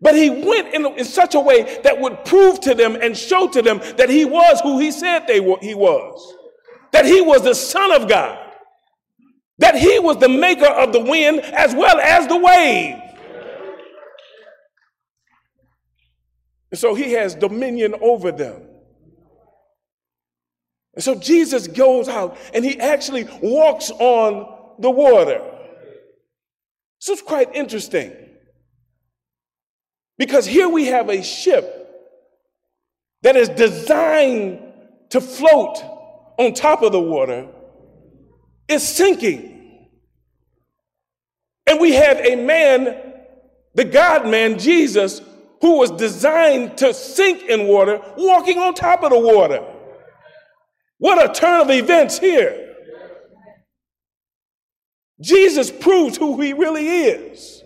But 0.00 0.14
he 0.14 0.30
went 0.30 0.74
in, 0.74 0.86
in, 0.86 1.04
such 1.04 1.34
a 1.34 1.40
way 1.40 1.80
that 1.82 2.00
would 2.00 2.24
prove 2.24 2.60
to 2.60 2.74
them 2.74 2.96
and 2.96 3.16
show 3.16 3.48
to 3.48 3.60
them 3.60 3.80
that 3.96 4.08
he 4.08 4.24
was 4.24 4.60
who 4.60 4.78
he 4.78 4.92
said 4.92 5.26
they 5.26 5.40
were, 5.40 5.58
he 5.60 5.74
was. 5.74 6.34
That 6.92 7.04
he 7.04 7.20
was 7.20 7.42
the 7.42 7.54
Son 7.54 7.92
of 7.92 8.08
God. 8.08 8.38
That 9.58 9.74
he 9.74 9.98
was 9.98 10.18
the 10.18 10.28
maker 10.28 10.66
of 10.66 10.92
the 10.92 11.00
wind 11.00 11.40
as 11.40 11.74
well 11.74 11.98
as 11.98 12.28
the 12.28 12.36
wave. 12.36 12.94
And 16.70 16.78
so 16.78 16.94
he 16.94 17.12
has 17.14 17.34
dominion 17.34 17.94
over 18.00 18.30
them. 18.30 18.67
And 20.98 21.04
so 21.04 21.14
Jesus 21.14 21.68
goes 21.68 22.08
out 22.08 22.36
and 22.52 22.64
he 22.64 22.80
actually 22.80 23.22
walks 23.40 23.92
on 23.92 24.52
the 24.80 24.90
water. 24.90 25.40
So 26.98 27.12
it's 27.12 27.22
quite 27.22 27.54
interesting. 27.54 28.12
Because 30.16 30.44
here 30.44 30.68
we 30.68 30.86
have 30.86 31.08
a 31.08 31.22
ship 31.22 31.72
that 33.22 33.36
is 33.36 33.48
designed 33.50 34.58
to 35.10 35.20
float 35.20 35.78
on 36.36 36.52
top 36.52 36.82
of 36.82 36.90
the 36.90 37.00
water, 37.00 37.46
is 38.66 38.82
sinking. 38.82 39.86
And 41.68 41.78
we 41.78 41.92
have 41.92 42.18
a 42.18 42.34
man, 42.34 42.96
the 43.72 43.84
God 43.84 44.26
man, 44.26 44.58
Jesus, 44.58 45.20
who 45.60 45.78
was 45.78 45.92
designed 45.92 46.76
to 46.78 46.92
sink 46.92 47.42
in 47.42 47.68
water, 47.68 48.02
walking 48.16 48.58
on 48.58 48.74
top 48.74 49.04
of 49.04 49.10
the 49.10 49.18
water. 49.20 49.64
What 50.98 51.30
a 51.30 51.32
turn 51.32 51.62
of 51.62 51.70
events 51.70 52.18
here. 52.18 52.74
Jesus 55.20 55.70
proves 55.70 56.16
who 56.16 56.40
he 56.40 56.52
really 56.52 56.86
is. 56.86 57.62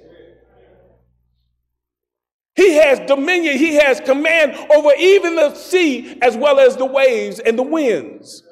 He 2.55 2.75
has 2.75 3.01
dominion, 3.01 3.57
he 3.57 3.75
has 3.75 4.01
command 4.01 4.55
over 4.71 4.91
even 4.99 5.37
the 5.37 5.55
sea 5.55 6.19
as 6.21 6.37
well 6.37 6.61
as 6.61 6.77
the 6.77 6.85
waves 6.85 7.39
and 7.39 7.59
the 7.59 7.63
winds. 7.63 8.43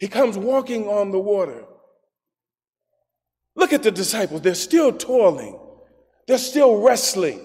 He 0.00 0.08
comes 0.08 0.36
walking 0.36 0.88
on 0.88 1.12
the 1.12 1.20
water. 1.20 1.64
Look 3.54 3.72
at 3.72 3.84
the 3.84 3.92
disciples, 3.92 4.42
they're 4.42 4.54
still 4.54 4.92
toiling. 4.92 5.60
They're 6.26 6.38
still 6.38 6.80
wrestling. 6.80 7.40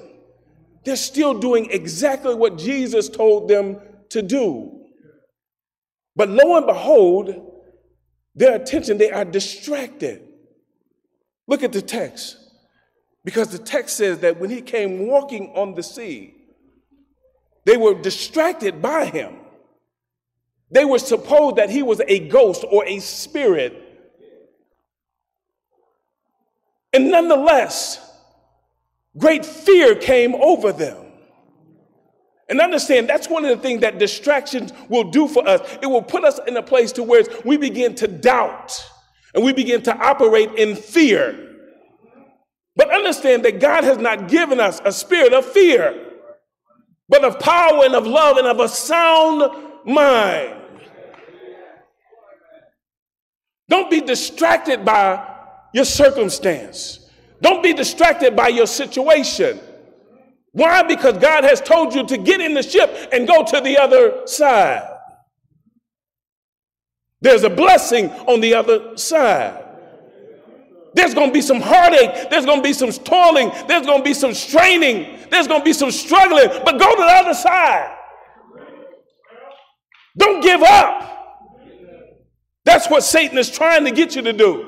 They're 0.83 0.95
still 0.95 1.37
doing 1.37 1.69
exactly 1.69 2.33
what 2.33 2.57
Jesus 2.57 3.09
told 3.09 3.47
them 3.49 3.79
to 4.09 4.21
do. 4.21 4.78
But 6.15 6.29
lo 6.29 6.57
and 6.57 6.65
behold, 6.65 7.63
their 8.35 8.55
attention, 8.55 8.97
they 8.97 9.11
are 9.11 9.25
distracted. 9.25 10.21
Look 11.47 11.63
at 11.63 11.71
the 11.71 11.81
text. 11.81 12.37
Because 13.23 13.49
the 13.49 13.57
text 13.57 13.97
says 13.97 14.19
that 14.19 14.39
when 14.39 14.49
he 14.49 14.61
came 14.61 15.07
walking 15.07 15.51
on 15.55 15.75
the 15.75 15.83
sea, 15.83 16.35
they 17.65 17.77
were 17.77 17.93
distracted 17.93 18.81
by 18.81 19.05
him. 19.05 19.35
They 20.71 20.85
were 20.85 20.99
supposed 20.99 21.57
that 21.57 21.69
he 21.69 21.83
was 21.83 22.01
a 22.07 22.27
ghost 22.27 22.63
or 22.69 22.85
a 22.85 22.99
spirit 22.99 23.89
And 26.93 27.11
nonetheless, 27.11 28.05
great 29.17 29.45
fear 29.45 29.95
came 29.95 30.35
over 30.35 30.71
them. 30.71 31.08
And 32.49 32.59
understand 32.59 33.07
that's 33.07 33.29
one 33.29 33.45
of 33.45 33.55
the 33.55 33.61
things 33.61 33.81
that 33.81 33.99
distractions 33.99 34.73
will 34.89 35.11
do 35.11 35.27
for 35.27 35.47
us. 35.47 35.61
It 35.81 35.85
will 35.85 36.01
put 36.01 36.23
us 36.23 36.39
in 36.47 36.57
a 36.57 36.63
place 36.63 36.91
to 36.93 37.03
where 37.03 37.23
we 37.45 37.57
begin 37.57 37.93
to 37.95 38.07
doubt 38.07 38.83
and 39.35 39.43
we 39.43 39.53
begin 39.53 39.83
to 39.83 39.95
operate 39.95 40.53
in 40.55 40.75
fear. 40.75 41.47
But 42.75 42.91
understand 42.91 43.45
that 43.45 43.59
God 43.59 43.83
has 43.83 43.99
not 43.99 44.27
given 44.29 44.59
us 44.59 44.81
a 44.83 44.91
spirit 44.91 45.31
of 45.33 45.45
fear, 45.45 46.13
but 47.07 47.23
of 47.23 47.39
power 47.39 47.85
and 47.85 47.93
of 47.93 48.07
love 48.07 48.37
and 48.37 48.47
of 48.47 48.59
a 48.59 48.67
sound 48.67 49.43
mind. 49.85 50.55
Don't 53.67 53.91
be 53.91 54.01
distracted 54.01 54.83
by 54.83 55.35
your 55.73 55.85
circumstance. 55.85 57.11
Don't 57.41 57.61
be 57.61 57.73
distracted 57.73 58.35
by 58.35 58.47
your 58.47 58.65
situation. 58.65 59.59
Why? 60.51 60.83
Because 60.83 61.17
God 61.17 61.43
has 61.43 61.61
told 61.61 61.93
you 61.93 62.05
to 62.07 62.17
get 62.17 62.41
in 62.41 62.53
the 62.53 62.63
ship 62.63 63.09
and 63.11 63.27
go 63.27 63.43
to 63.43 63.61
the 63.61 63.77
other 63.77 64.25
side. 64.25 64.87
There's 67.21 67.43
a 67.43 67.49
blessing 67.49 68.09
on 68.27 68.39
the 68.41 68.55
other 68.55 68.97
side. 68.97 69.65
There's 70.93 71.13
going 71.13 71.29
to 71.29 71.33
be 71.33 71.41
some 71.41 71.61
heartache. 71.61 72.29
There's 72.29 72.45
going 72.45 72.59
to 72.59 72.63
be 72.63 72.73
some 72.73 72.91
toiling. 72.91 73.51
There's 73.67 73.85
going 73.85 73.99
to 73.99 74.03
be 74.03 74.13
some 74.13 74.33
straining. 74.33 75.19
There's 75.29 75.47
going 75.47 75.61
to 75.61 75.65
be 75.65 75.73
some 75.73 75.91
struggling. 75.91 76.47
But 76.65 76.79
go 76.79 76.95
to 76.95 77.01
the 77.01 77.07
other 77.07 77.33
side. 77.33 77.95
Don't 80.17 80.41
give 80.41 80.61
up. 80.63 81.05
That's 82.65 82.89
what 82.89 83.03
Satan 83.03 83.37
is 83.37 83.51
trying 83.51 83.85
to 83.85 83.91
get 83.91 84.15
you 84.15 84.21
to 84.23 84.33
do. 84.33 84.67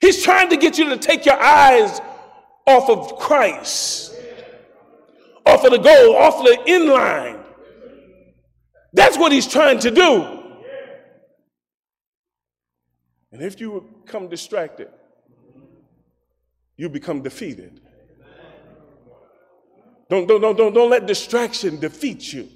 He's 0.00 0.22
trying 0.22 0.50
to 0.50 0.56
get 0.56 0.78
you 0.78 0.90
to 0.90 0.96
take 0.96 1.26
your 1.26 1.40
eyes 1.40 2.00
off 2.68 2.90
of 2.90 3.18
Christ, 3.18 4.14
off 5.46 5.64
of 5.64 5.70
the 5.70 5.78
goal, 5.78 6.16
off 6.16 6.40
of 6.40 6.44
the 6.44 6.58
inline. 6.66 7.42
That's 8.92 9.16
what 9.16 9.32
he's 9.32 9.46
trying 9.46 9.78
to 9.80 9.90
do. 9.90 10.34
And 13.32 13.42
if 13.42 13.58
you 13.60 13.86
become 14.04 14.28
distracted, 14.28 14.88
you 16.76 16.88
become 16.88 17.22
defeated. 17.22 17.80
Don't, 20.10 20.26
don't, 20.26 20.40
don't, 20.40 20.56
don't, 20.56 20.74
don't 20.74 20.90
let 20.90 21.06
distraction 21.06 21.80
defeat 21.80 22.32
you. 22.32 22.48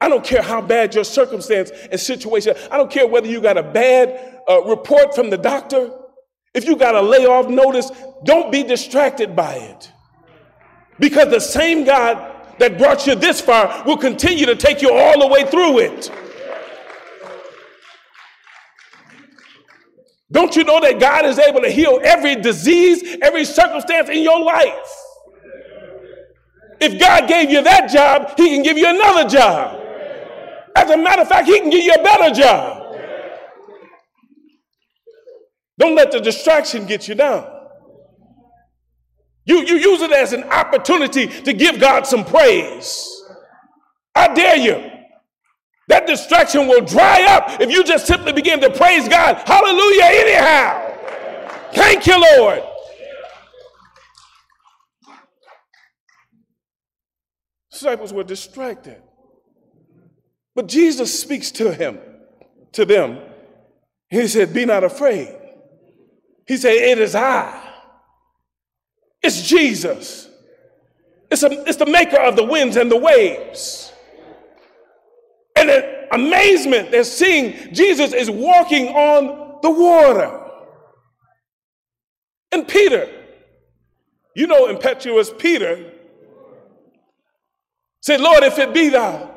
I 0.00 0.08
don't 0.08 0.24
care 0.24 0.42
how 0.42 0.60
bad 0.60 0.94
your 0.94 1.04
circumstance 1.04 1.70
and 1.90 2.00
situation. 2.00 2.54
I 2.70 2.76
don't 2.76 2.90
care 2.90 3.06
whether 3.06 3.26
you 3.26 3.40
got 3.40 3.56
a 3.56 3.62
bad 3.62 4.40
uh, 4.48 4.62
report 4.62 5.14
from 5.14 5.30
the 5.30 5.38
doctor. 5.38 5.90
If 6.54 6.64
you 6.64 6.76
got 6.76 6.94
a 6.94 7.02
layoff 7.02 7.48
notice, 7.48 7.90
don't 8.24 8.50
be 8.50 8.62
distracted 8.62 9.36
by 9.36 9.54
it. 9.54 9.92
Because 10.98 11.28
the 11.28 11.40
same 11.40 11.84
God 11.84 12.34
that 12.58 12.78
brought 12.78 13.06
you 13.06 13.14
this 13.14 13.40
far 13.40 13.84
will 13.84 13.96
continue 13.96 14.46
to 14.46 14.56
take 14.56 14.82
you 14.82 14.92
all 14.92 15.20
the 15.20 15.26
way 15.26 15.44
through 15.44 15.78
it. 15.78 16.10
Don't 20.30 20.54
you 20.56 20.64
know 20.64 20.80
that 20.80 21.00
God 21.00 21.24
is 21.24 21.38
able 21.38 21.62
to 21.62 21.70
heal 21.70 22.00
every 22.02 22.36
disease, 22.36 23.16
every 23.22 23.44
circumstance 23.44 24.08
in 24.10 24.22
your 24.22 24.44
life? 24.44 24.74
If 26.80 27.00
God 27.00 27.28
gave 27.28 27.50
you 27.50 27.62
that 27.62 27.90
job, 27.90 28.34
He 28.36 28.50
can 28.50 28.62
give 28.62 28.76
you 28.76 28.88
another 28.88 29.28
job. 29.28 29.80
As 30.76 30.90
a 30.90 30.96
matter 30.96 31.22
of 31.22 31.28
fact, 31.28 31.48
He 31.48 31.58
can 31.58 31.70
give 31.70 31.82
you 31.82 31.94
a 31.94 32.02
better 32.02 32.34
job. 32.34 32.87
Don't 35.78 35.94
let 35.94 36.10
the 36.10 36.20
distraction 36.20 36.86
get 36.86 37.08
you 37.08 37.14
down. 37.14 37.48
You, 39.46 39.64
you 39.64 39.76
use 39.76 40.02
it 40.02 40.12
as 40.12 40.34
an 40.34 40.44
opportunity 40.44 41.26
to 41.26 41.52
give 41.54 41.80
God 41.80 42.06
some 42.06 42.24
praise. 42.24 43.22
I 44.14 44.34
dare 44.34 44.56
you. 44.56 44.90
That 45.86 46.06
distraction 46.06 46.68
will 46.68 46.84
dry 46.84 47.24
up 47.24 47.60
if 47.60 47.70
you 47.70 47.82
just 47.82 48.06
simply 48.06 48.32
begin 48.32 48.60
to 48.60 48.68
praise 48.68 49.08
God. 49.08 49.36
Hallelujah, 49.46 50.04
anyhow. 50.04 50.88
Thank 51.72 52.06
you, 52.06 52.20
Lord. 52.36 52.62
Disciples 57.70 58.12
were 58.12 58.24
distracted. 58.24 59.00
But 60.54 60.66
Jesus 60.66 61.18
speaks 61.18 61.52
to 61.52 61.72
him, 61.72 62.00
to 62.72 62.84
them. 62.84 63.20
He 64.10 64.26
said, 64.26 64.52
Be 64.52 64.66
not 64.66 64.84
afraid. 64.84 65.37
He 66.48 66.56
said, 66.56 66.72
It 66.72 66.98
is 66.98 67.14
I. 67.14 67.62
It's 69.22 69.42
Jesus. 69.42 70.28
It's, 71.30 71.42
a, 71.42 71.50
it's 71.68 71.76
the 71.76 71.86
maker 71.86 72.16
of 72.16 72.36
the 72.36 72.44
winds 72.44 72.76
and 72.76 72.90
the 72.90 72.96
waves. 72.96 73.92
And 75.54 75.68
in 75.68 75.84
amazement, 76.12 76.90
they're 76.90 77.04
seeing 77.04 77.74
Jesus 77.74 78.14
is 78.14 78.30
walking 78.30 78.88
on 78.88 79.58
the 79.60 79.70
water. 79.70 80.46
And 82.50 82.66
Peter, 82.66 83.10
you 84.34 84.46
know, 84.46 84.68
impetuous 84.68 85.30
Peter 85.36 85.92
said, 88.00 88.20
Lord, 88.20 88.42
if 88.42 88.58
it 88.58 88.72
be 88.72 88.88
thou, 88.88 89.34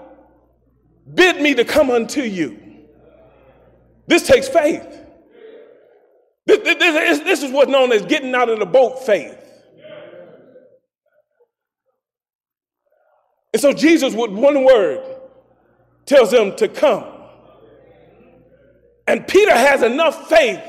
bid 1.14 1.42
me 1.42 1.56
to 1.56 1.66
come 1.66 1.92
unto 1.92 2.22
you. 2.22 2.58
This 4.08 4.26
takes 4.26 4.48
faith. 4.48 5.01
This, 6.46 6.60
this, 6.60 7.20
this, 7.20 7.44
is 7.44 7.52
what's 7.52 7.70
known 7.70 7.92
as 7.92 8.02
getting 8.04 8.34
out 8.34 8.50
of 8.50 8.60
the 8.60 8.66
boat 8.66 9.06
faith. 9.06 9.38
And 13.54 13.62
so 13.62 13.74
Jesus, 13.74 14.14
with 14.14 14.32
one 14.32 14.64
word, 14.64 15.04
tells 16.06 16.32
them 16.32 16.56
to 16.56 16.68
come. 16.68 17.06
And 19.08 19.28
Peter 19.28 19.54
has 19.54 19.84
enough 19.84 20.30
faith 20.30 20.62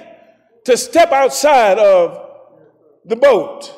to 0.65 0.77
step 0.77 1.13
outside 1.13 1.79
of 1.79 2.31
the 3.05 3.17
boat. 3.17 3.73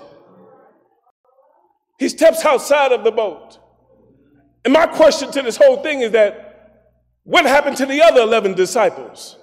He 1.98 2.08
steps 2.08 2.44
outside 2.44 2.92
of 2.92 3.04
the 3.04 3.12
boat. 3.12 3.58
And 4.64 4.72
my 4.72 4.86
question 4.86 5.30
to 5.32 5.42
this 5.42 5.56
whole 5.56 5.82
thing 5.82 6.00
is 6.00 6.12
that 6.12 6.90
what 7.24 7.44
happened 7.44 7.76
to 7.78 7.86
the 7.86 8.02
other 8.02 8.20
11 8.22 8.54
disciples? 8.54 9.38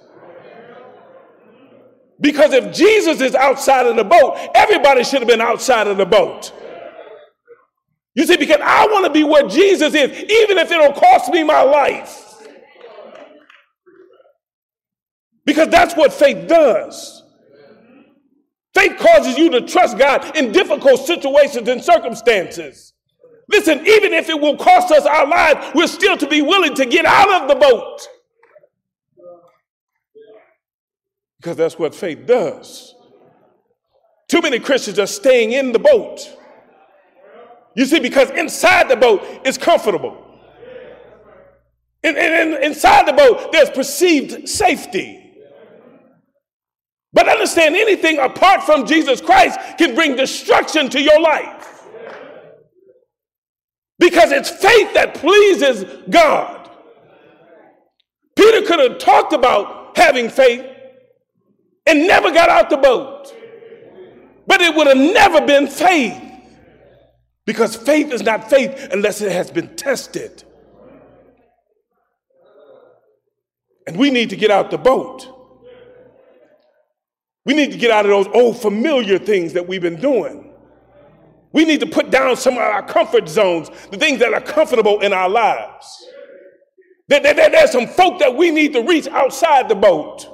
Because 2.22 2.52
if 2.52 2.72
Jesus 2.72 3.20
is 3.20 3.34
outside 3.34 3.86
of 3.86 3.96
the 3.96 4.04
boat, 4.04 4.38
everybody 4.54 5.02
should 5.02 5.18
have 5.18 5.28
been 5.28 5.40
outside 5.40 5.88
of 5.88 5.96
the 5.96 6.06
boat. 6.06 6.52
You 8.14 8.24
see, 8.26 8.36
because 8.36 8.60
I 8.62 8.86
want 8.86 9.06
to 9.06 9.10
be 9.10 9.24
where 9.24 9.48
Jesus 9.48 9.92
is, 9.92 10.10
even 10.10 10.56
if 10.56 10.70
it'll 10.70 10.92
cost 10.92 11.32
me 11.32 11.42
my 11.42 11.62
life. 11.62 12.46
Because 15.44 15.68
that's 15.68 15.96
what 15.96 16.12
faith 16.12 16.46
does. 16.46 17.24
Faith 18.72 18.98
causes 18.98 19.36
you 19.36 19.50
to 19.50 19.62
trust 19.62 19.98
God 19.98 20.36
in 20.36 20.52
difficult 20.52 21.04
situations 21.04 21.68
and 21.68 21.82
circumstances. 21.82 22.92
Listen, 23.48 23.80
even 23.80 24.12
if 24.12 24.28
it 24.28 24.40
will 24.40 24.56
cost 24.56 24.92
us 24.92 25.04
our 25.04 25.26
lives, 25.26 25.72
we're 25.74 25.88
still 25.88 26.16
to 26.18 26.28
be 26.28 26.40
willing 26.40 26.74
to 26.76 26.86
get 26.86 27.04
out 27.04 27.42
of 27.42 27.48
the 27.48 27.56
boat. 27.56 28.06
Because 31.42 31.56
that's 31.56 31.78
what 31.78 31.94
faith 31.94 32.24
does. 32.24 32.94
Too 34.28 34.40
many 34.40 34.60
Christians 34.60 34.98
are 34.98 35.06
staying 35.06 35.52
in 35.52 35.72
the 35.72 35.78
boat 35.78 36.38
you 37.74 37.86
see, 37.86 38.00
because 38.00 38.30
inside 38.30 38.88
the 38.88 38.96
boat 38.96 39.22
is 39.44 39.56
comfortable. 39.56 40.18
And, 42.04 42.16
and 42.16 42.62
inside 42.62 43.06
the 43.06 43.12
boat, 43.12 43.52
there's 43.52 43.70
perceived 43.70 44.48
safety. 44.48 45.18
But 47.12 47.28
understand 47.28 47.76
anything 47.76 48.18
apart 48.18 48.62
from 48.64 48.86
Jesus 48.86 49.20
Christ 49.20 49.58
can 49.78 49.94
bring 49.94 50.16
destruction 50.16 50.90
to 50.90 51.00
your 51.00 51.20
life. 51.20 51.84
Because 53.98 54.32
it's 54.32 54.50
faith 54.50 54.94
that 54.94 55.14
pleases 55.14 55.84
God. 56.10 56.70
Peter 58.34 58.66
could 58.66 58.80
have 58.80 58.98
talked 58.98 59.32
about 59.32 59.96
having 59.96 60.28
faith 60.28 60.66
and 61.86 62.06
never 62.06 62.30
got 62.30 62.48
out 62.48 62.70
the 62.70 62.76
boat. 62.76 63.34
But 64.46 64.60
it 64.60 64.74
would 64.74 64.86
have 64.86 64.96
never 64.96 65.44
been 65.46 65.66
faith. 65.66 66.20
Because 67.44 67.74
faith 67.74 68.12
is 68.12 68.22
not 68.22 68.48
faith 68.48 68.88
unless 68.92 69.20
it 69.20 69.32
has 69.32 69.50
been 69.50 69.74
tested. 69.76 70.44
And 73.86 73.96
we 73.96 74.10
need 74.10 74.30
to 74.30 74.36
get 74.36 74.50
out 74.50 74.70
the 74.70 74.78
boat. 74.78 75.28
We 77.44 77.54
need 77.54 77.72
to 77.72 77.78
get 77.78 77.90
out 77.90 78.04
of 78.04 78.10
those 78.10 78.28
old 78.28 78.60
familiar 78.60 79.18
things 79.18 79.54
that 79.54 79.66
we've 79.66 79.82
been 79.82 80.00
doing. 80.00 80.52
We 81.52 81.64
need 81.64 81.80
to 81.80 81.86
put 81.86 82.10
down 82.10 82.36
some 82.36 82.54
of 82.54 82.60
our 82.60 82.86
comfort 82.86 83.28
zones, 83.28 83.68
the 83.90 83.98
things 83.98 84.20
that 84.20 84.32
are 84.32 84.40
comfortable 84.40 85.00
in 85.00 85.12
our 85.12 85.28
lives. 85.28 86.06
There, 87.08 87.20
there, 87.20 87.34
there's 87.34 87.72
some 87.72 87.88
folk 87.88 88.20
that 88.20 88.36
we 88.36 88.50
need 88.50 88.72
to 88.74 88.82
reach 88.82 89.08
outside 89.08 89.68
the 89.68 89.74
boat. 89.74 90.31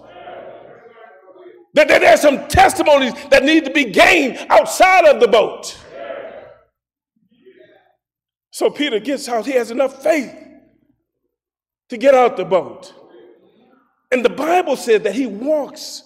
That, 1.75 1.89
that 1.89 2.01
there's 2.01 2.21
some 2.21 2.49
testimonies 2.49 3.13
that 3.31 3.45
need 3.45 3.65
to 3.65 3.71
be 3.71 3.85
gained 3.85 4.39
outside 4.51 5.05
of 5.05 5.21
the 5.21 5.29
boat. 5.29 5.79
So 8.51 8.71
Peter 8.71 8.99
gets 8.99 9.29
out. 9.29 9.47
He 9.47 9.53
has 9.53 9.71
enough 9.71 10.03
faith 10.03 10.35
to 11.91 11.97
get 11.97 12.15
out 12.15 12.37
the 12.37 12.45
boat. 12.45 12.93
And 14.11 14.25
the 14.25 14.31
Bible 14.31 14.77
said 14.77 15.05
that 15.05 15.15
he 15.15 15.27
walks 15.27 16.03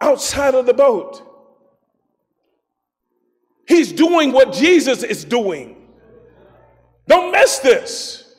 outside 0.00 0.54
of 0.54 0.66
the 0.66 0.74
boat. 0.74 1.22
He's 3.66 3.92
doing 3.92 4.32
what 4.32 4.52
Jesus 4.52 5.02
is 5.02 5.24
doing. 5.24 5.76
Don't 7.08 7.32
miss 7.32 7.58
this. 7.58 8.34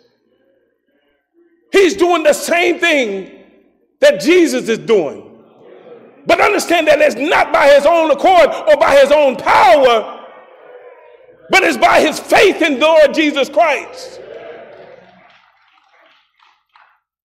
He's 1.71 1.95
doing 1.95 2.23
the 2.23 2.33
same 2.33 2.79
thing 2.79 3.43
that 3.99 4.21
Jesus 4.21 4.69
is 4.69 4.79
doing. 4.79 5.24
But 6.25 6.41
understand 6.41 6.87
that 6.87 6.99
it's 7.01 7.15
not 7.15 7.53
by 7.53 7.69
his 7.69 7.85
own 7.85 8.09
accord 8.11 8.49
or 8.67 8.77
by 8.77 8.95
his 8.97 9.11
own 9.11 9.35
power, 9.35 10.25
but 11.49 11.63
it's 11.63 11.77
by 11.77 12.01
his 12.01 12.19
faith 12.19 12.61
in 12.61 12.79
the 12.79 12.85
Lord 12.85 13.13
Jesus 13.13 13.49
Christ. 13.49 14.21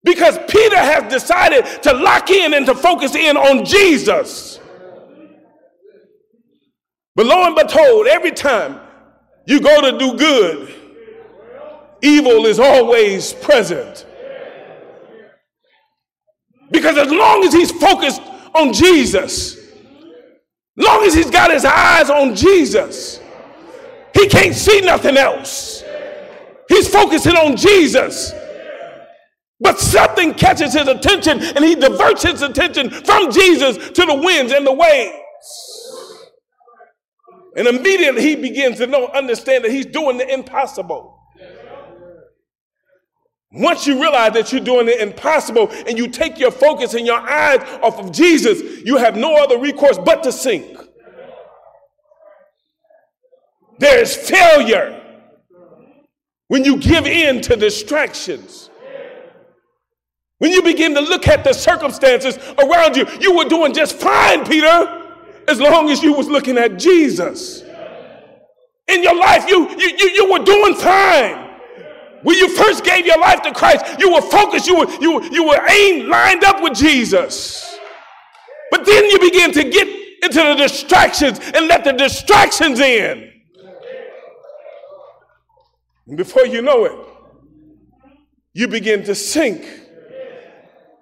Because 0.03 0.39
Peter 0.49 0.79
has 0.79 1.11
decided 1.13 1.65
to 1.83 1.93
lock 1.93 2.31
in 2.31 2.55
and 2.55 2.67
to 2.67 2.75
focus 2.75 3.15
in 3.15 3.37
on 3.37 3.65
Jesus. 3.65 4.59
But 7.15 7.27
lo 7.27 7.45
and 7.45 7.55
behold, 7.55 8.07
every 8.07 8.33
time 8.33 8.81
you 9.47 9.61
go 9.61 9.81
to 9.91 9.99
do 9.99 10.17
good, 10.17 10.75
evil 12.03 12.47
is 12.47 12.59
always 12.59 13.33
present. 13.35 14.07
Because 16.71 16.97
as 16.97 17.11
long 17.11 17.45
as 17.45 17.53
he's 17.53 17.73
focused 17.73 18.23
on 18.55 18.73
Jesus, 18.73 19.57
long 20.77 21.05
as 21.05 21.15
he's 21.15 21.31
got 21.31 21.51
his 21.51 21.65
eyes 21.65 22.11
on 22.11 22.35
Jesus, 22.35 23.21
he 24.15 24.29
can't 24.29 24.55
see 24.55 24.81
nothing 24.81 25.17
else. 25.17 25.85
He's 26.69 26.89
focusing 26.89 27.37
on 27.37 27.57
Jesus. 27.57 28.33
But 29.61 29.79
something 29.79 30.35
catches 30.35 30.73
his 30.73 30.89
attention 30.89 31.41
and 31.41 31.65
he 31.65 31.75
diverts 31.75 32.23
his 32.23 32.43
attention 32.43 32.91
from 32.91 33.31
Jesus 33.31 33.77
to 33.91 34.07
the 34.07 34.15
winds 34.15 34.53
and 34.53 34.67
the 34.67 34.73
waves. 34.73 35.15
And 37.57 37.69
immediately 37.69 38.23
he 38.23 38.37
begins 38.37 38.79
to 38.79 38.87
know, 38.87 39.09
understand 39.09 39.65
that 39.65 39.71
he's 39.71 39.87
doing 39.87 40.17
the 40.17 40.33
impossible. 40.33 41.20
Once 43.53 43.87
you 43.87 44.01
realize 44.01 44.33
that 44.33 44.53
you're 44.53 44.61
doing 44.61 44.87
the 44.87 45.03
impossible 45.03 45.69
and 45.87 45.99
you 45.99 46.09
take 46.09 46.39
your 46.39 46.51
focus 46.51 46.95
and 46.95 47.05
your 47.05 47.19
eyes 47.19 47.61
off 47.83 47.99
of 47.99 48.13
Jesus, 48.13 48.83
you 48.85 48.97
have 48.97 49.17
no 49.17 49.37
other 49.43 49.59
recourse 49.59 49.99
but 49.99 50.23
to 50.23 50.31
sink. 50.31 50.79
There 53.79 54.01
is 54.01 54.15
failure 54.15 54.97
when 56.49 56.65
you 56.65 56.77
give 56.77 57.07
in 57.07 57.41
to 57.43 57.57
distractions. 57.57 58.71
When 60.39 60.53
you 60.53 60.63
begin 60.63 60.95
to 60.95 61.01
look 61.01 61.29
at 61.29 61.45
the 61.45 61.53
circumstances 61.53 62.39
around 62.59 62.97
you, 62.97 63.07
you 63.21 63.37
were 63.37 63.45
doing 63.45 63.75
just 63.75 63.97
fine, 63.97 64.45
Peter 64.47 65.01
as 65.51 65.61
long 65.61 65.91
as 65.91 66.03
you 66.03 66.13
was 66.13 66.29
looking 66.29 66.57
at 66.57 66.79
Jesus. 66.79 67.63
In 68.89 69.03
your 69.03 69.17
life, 69.17 69.49
you, 69.49 69.69
you, 69.71 69.97
you, 69.99 70.11
you 70.11 70.33
were 70.33 70.45
doing 70.45 70.75
fine. 70.75 71.50
When 72.23 72.37
you 72.37 72.49
first 72.55 72.85
gave 72.85 73.07
your 73.07 73.19
life 73.19 73.43
to 73.43 73.53
Christ, 73.53 73.99
you 73.99 74.13
were 74.13 74.21
focused, 74.21 74.67
you 74.67 74.77
were, 74.77 74.91
you, 75.01 75.23
you 75.31 75.47
were 75.47 75.61
aimed, 75.69 76.09
lined 76.09 76.45
up 76.45 76.63
with 76.63 76.75
Jesus. 76.75 77.79
But 78.71 78.85
then 78.85 79.05
you 79.11 79.19
begin 79.19 79.53
to 79.53 79.65
get 79.65 79.89
into 80.23 80.43
the 80.43 80.55
distractions 80.55 81.41
and 81.55 81.67
let 81.67 81.85
the 81.85 81.93
distractions 81.93 82.79
in. 82.79 83.33
And 86.07 86.17
before 86.17 86.47
you 86.47 86.61
know 86.61 86.85
it, 86.85 86.99
you 88.53 88.69
begin 88.69 89.05
to 89.05 89.15
sink. 89.15 89.65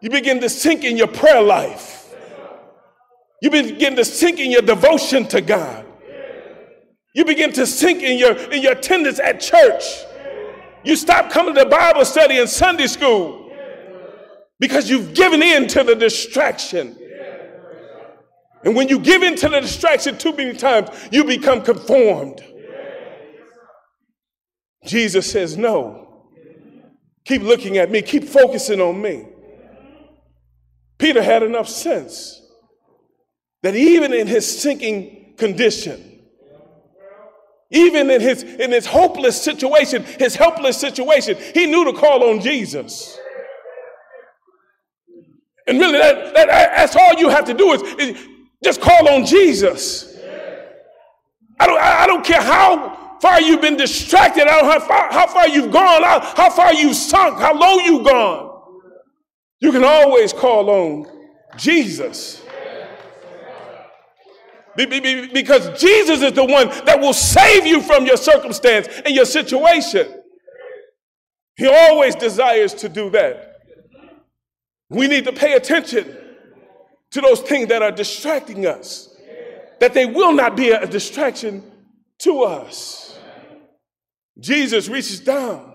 You 0.00 0.10
begin 0.10 0.40
to 0.40 0.48
sink 0.48 0.84
in 0.84 0.96
your 0.96 1.08
prayer 1.08 1.42
life. 1.42 2.14
You 3.40 3.50
begin 3.50 3.96
to 3.96 4.04
sink 4.04 4.38
in 4.38 4.50
your 4.50 4.62
devotion 4.62 5.26
to 5.28 5.40
God. 5.40 5.86
You 7.14 7.24
begin 7.24 7.52
to 7.54 7.66
sink 7.66 8.02
in 8.02 8.18
your, 8.18 8.36
in 8.52 8.62
your 8.62 8.72
attendance 8.72 9.18
at 9.18 9.40
church. 9.40 9.82
You 10.88 10.96
stop 10.96 11.30
coming 11.30 11.54
to 11.54 11.66
Bible 11.66 12.06
study 12.06 12.38
and 12.38 12.48
Sunday 12.48 12.86
school 12.86 13.52
because 14.58 14.88
you've 14.88 15.12
given 15.12 15.42
in 15.42 15.68
to 15.68 15.84
the 15.84 15.94
distraction. 15.94 16.96
And 18.64 18.74
when 18.74 18.88
you 18.88 18.98
give 18.98 19.22
in 19.22 19.36
to 19.36 19.50
the 19.50 19.60
distraction 19.60 20.16
too 20.16 20.34
many 20.34 20.56
times, 20.56 20.88
you 21.12 21.24
become 21.24 21.60
conformed. 21.60 22.42
Jesus 24.86 25.30
says, 25.30 25.58
No. 25.58 26.24
Keep 27.26 27.42
looking 27.42 27.76
at 27.76 27.90
me, 27.90 28.00
keep 28.00 28.24
focusing 28.24 28.80
on 28.80 29.02
me. 29.02 29.28
Peter 30.96 31.22
had 31.22 31.42
enough 31.42 31.68
sense 31.68 32.40
that 33.62 33.76
even 33.76 34.14
in 34.14 34.26
his 34.26 34.62
sinking 34.62 35.34
condition, 35.36 36.17
even 37.70 38.10
in 38.10 38.20
his, 38.20 38.42
in 38.42 38.72
his 38.72 38.86
hopeless 38.86 39.40
situation, 39.40 40.02
his 40.18 40.34
helpless 40.34 40.78
situation, 40.78 41.36
he 41.54 41.66
knew 41.66 41.84
to 41.84 41.92
call 41.92 42.30
on 42.30 42.40
Jesus. 42.40 43.18
And 45.66 45.78
really, 45.78 45.98
that, 45.98 46.34
that, 46.34 46.46
that's 46.48 46.96
all 46.96 47.14
you 47.14 47.28
have 47.28 47.44
to 47.44 47.54
do 47.54 47.72
is, 47.72 47.82
is 47.98 48.26
just 48.64 48.80
call 48.80 49.08
on 49.10 49.26
Jesus. 49.26 50.16
I 51.60 51.66
don't, 51.66 51.78
I 51.78 52.06
don't 52.06 52.24
care 52.24 52.40
how 52.40 53.18
far 53.20 53.40
you've 53.40 53.60
been 53.60 53.76
distracted, 53.76 54.46
I 54.46 54.60
don't 54.60 54.70
how 54.70 54.80
far, 54.80 55.12
how 55.12 55.26
far 55.26 55.48
you've 55.48 55.72
gone, 55.72 56.02
how, 56.02 56.20
how 56.20 56.50
far 56.50 56.72
you've 56.72 56.96
sunk, 56.96 57.38
how 57.38 57.54
low 57.54 57.80
you've 57.80 58.06
gone. 58.06 58.62
You 59.60 59.72
can 59.72 59.84
always 59.84 60.32
call 60.32 60.70
on 60.70 61.06
Jesus. 61.56 62.42
Because 64.86 65.80
Jesus 65.80 66.22
is 66.22 66.32
the 66.32 66.44
one 66.44 66.68
that 66.84 67.00
will 67.00 67.12
save 67.12 67.66
you 67.66 67.82
from 67.82 68.06
your 68.06 68.16
circumstance 68.16 68.86
and 69.04 69.14
your 69.14 69.24
situation. 69.24 70.22
He 71.56 71.66
always 71.66 72.14
desires 72.14 72.72
to 72.74 72.88
do 72.88 73.10
that. 73.10 73.56
We 74.88 75.08
need 75.08 75.24
to 75.24 75.32
pay 75.32 75.54
attention 75.54 76.16
to 77.10 77.20
those 77.20 77.40
things 77.40 77.68
that 77.68 77.82
are 77.82 77.90
distracting 77.90 78.66
us, 78.66 79.16
that 79.80 79.94
they 79.94 80.06
will 80.06 80.32
not 80.32 80.56
be 80.56 80.70
a 80.70 80.86
distraction 80.86 81.64
to 82.18 82.42
us. 82.42 83.18
Jesus 84.38 84.88
reaches 84.88 85.20
down 85.20 85.74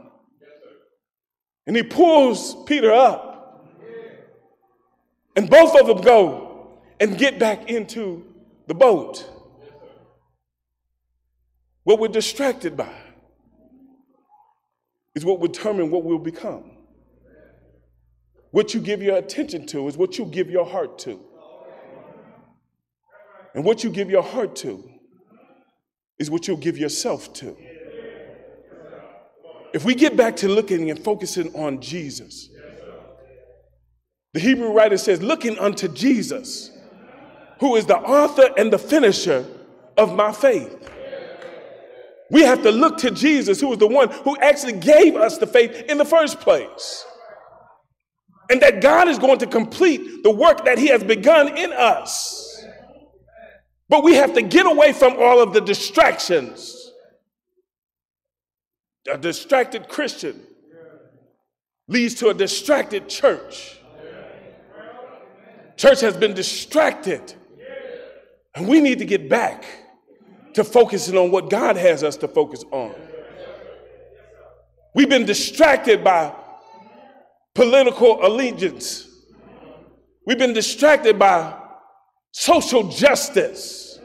and 1.67 1.75
he 1.75 1.83
pulls 1.83 2.63
Peter 2.63 2.93
up, 2.93 3.67
and 5.35 5.49
both 5.49 5.75
of 5.75 5.87
them 5.87 6.01
go 6.01 6.79
and 6.99 7.17
get 7.17 7.39
back 7.39 7.69
into 7.69 8.33
the 8.67 8.73
boat. 8.73 9.30
What 11.84 11.99
we're 11.99 12.08
distracted 12.08 12.78
by 12.78 12.93
is 15.15 15.26
what 15.26 15.39
will 15.39 15.47
determine 15.47 15.91
what 15.91 16.04
we'll 16.04 16.17
become. 16.17 16.71
What 18.52 18.73
you 18.73 18.80
give 18.80 19.02
your 19.02 19.17
attention 19.17 19.65
to 19.67 19.88
is 19.88 19.97
what 19.97 20.17
you 20.17 20.26
give 20.26 20.49
your 20.49 20.65
heart 20.65 20.99
to. 20.99 21.19
And 23.54 23.63
what 23.63 23.84
you 23.84 23.89
give 23.89 24.10
your 24.10 24.23
heart 24.23 24.56
to 24.58 24.89
is 26.17 26.32
what 26.32 26.47
you'll 26.47 26.58
give 26.58 26.78
yourself 26.78 27.34
to. 27.34 27.56
If 29.73 29.84
we 29.84 29.95
get 29.95 30.15
back 30.15 30.36
to 30.38 30.47
looking 30.47 30.91
and 30.91 31.04
focusing 31.04 31.54
on 31.56 31.82
Jesus, 31.82 32.49
the 34.34 34.39
Hebrew 34.39 34.71
writer 34.71 34.97
says, 34.97 35.21
looking 35.21 35.58
unto 35.60 35.88
Jesus 35.88 36.71
who 37.63 37.78
is 37.78 37.86
the 37.86 37.97
author 37.97 38.49
and 38.58 38.73
the 38.73 38.78
finisher 38.78 39.45
of 39.95 40.13
my 40.13 40.34
faith. 40.34 40.91
We 42.30 42.41
have 42.41 42.62
to 42.63 42.71
look 42.71 42.97
to 42.97 43.10
Jesus, 43.10 43.62
who 43.62 43.71
is 43.71 43.78
the 43.78 43.88
one 43.88 44.10
who 44.10 44.36
actually 44.41 44.73
gave 44.73 45.15
us 45.15 45.38
the 45.38 45.47
faith 45.47 45.71
in 45.88 45.97
the 45.97 46.04
first 46.04 46.41
place. 46.41 47.06
And 48.49 48.62
that 48.62 48.82
God 48.82 49.08
is 49.08 49.17
going 49.17 49.39
to 49.39 49.47
complete 49.47 50.23
the 50.23 50.30
work 50.30 50.65
that 50.65 50.78
He 50.78 50.88
has 50.88 51.06
begun 51.06 51.58
in 51.58 51.71
us. 51.71 52.65
But 53.88 54.04
we 54.04 54.15
have 54.15 54.34
to 54.34 54.41
get 54.41 54.65
away 54.65 54.91
from 54.91 55.15
all 55.17 55.41
of 55.41 55.54
the 55.54 55.62
distractions. 55.62 56.91
A 59.10 59.17
distracted 59.17 59.88
Christian 59.88 60.41
leads 61.88 62.15
to 62.15 62.28
a 62.28 62.34
distracted 62.34 63.08
church. 63.08 63.80
Church 65.78 66.02
has 66.02 66.17
been 66.17 66.34
distracted 66.34 67.36
and 68.55 68.67
we 68.67 68.81
need 68.81 68.99
to 68.99 69.05
get 69.05 69.29
back 69.29 69.65
to 70.53 70.63
focusing 70.63 71.17
on 71.17 71.31
what 71.31 71.49
God 71.49 71.75
has 71.77 72.03
us 72.03 72.17
to 72.17 72.27
focus 72.27 72.63
on. 72.71 72.93
We've 74.93 75.09
been 75.09 75.25
distracted 75.25 76.03
by 76.03 76.35
political 77.55 78.25
allegiance. 78.25 79.07
We've 80.25 80.37
been 80.37 80.53
distracted 80.53 81.17
by 81.17 81.59
social 82.31 82.89
justice. 82.89 83.99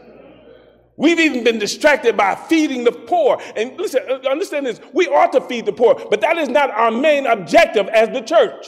We've 0.96 1.20
even 1.20 1.44
been 1.44 1.58
distracted 1.58 2.16
by 2.16 2.34
feeding 2.34 2.82
the 2.84 2.90
poor. 2.92 3.40
And 3.54 3.78
listen, 3.78 4.02
uh, 4.08 4.28
understand 4.28 4.66
this 4.66 4.80
we 4.92 5.06
ought 5.06 5.32
to 5.32 5.40
feed 5.42 5.66
the 5.66 5.72
poor, 5.72 5.94
but 5.94 6.20
that 6.22 6.38
is 6.38 6.48
not 6.48 6.70
our 6.70 6.90
main 6.90 7.26
objective 7.26 7.87
as 7.88 8.08
the 8.08 8.20
church. 8.20 8.66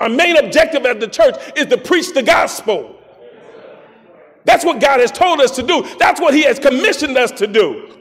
Our 0.00 0.10
main 0.10 0.36
objective 0.36 0.84
as 0.84 0.98
the 0.98 1.08
church 1.08 1.36
is 1.56 1.66
to 1.66 1.78
preach 1.78 2.12
the 2.12 2.22
gospel. 2.22 2.95
That's 4.46 4.64
what 4.64 4.80
God 4.80 5.00
has 5.00 5.10
told 5.10 5.40
us 5.40 5.50
to 5.56 5.62
do. 5.62 5.84
That's 5.98 6.20
what 6.20 6.32
He 6.32 6.42
has 6.44 6.58
commissioned 6.58 7.18
us 7.18 7.32
to 7.32 7.46
do. 7.46 7.92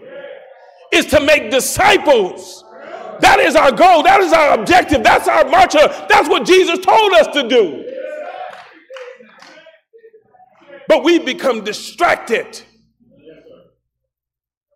Is 0.94 1.08
to 1.08 1.20
make 1.20 1.52
disciples. 1.52 2.64
That 3.20 3.40
is 3.40 3.56
our 3.56 3.72
goal. 3.72 4.04
That 4.04 4.22
is 4.22 4.32
our 4.32 4.60
objective. 4.60 5.04
That's 5.04 5.28
our 5.28 5.44
marcher. 5.50 5.88
That's 6.08 6.30
what 6.30 6.46
Jesus 6.46 6.80
told 6.80 7.14
us 7.14 7.28
to 7.34 7.50
do. 7.50 7.92
But 10.88 11.04
we've 11.04 11.26
become 11.26 11.64
distracted. 11.64 12.62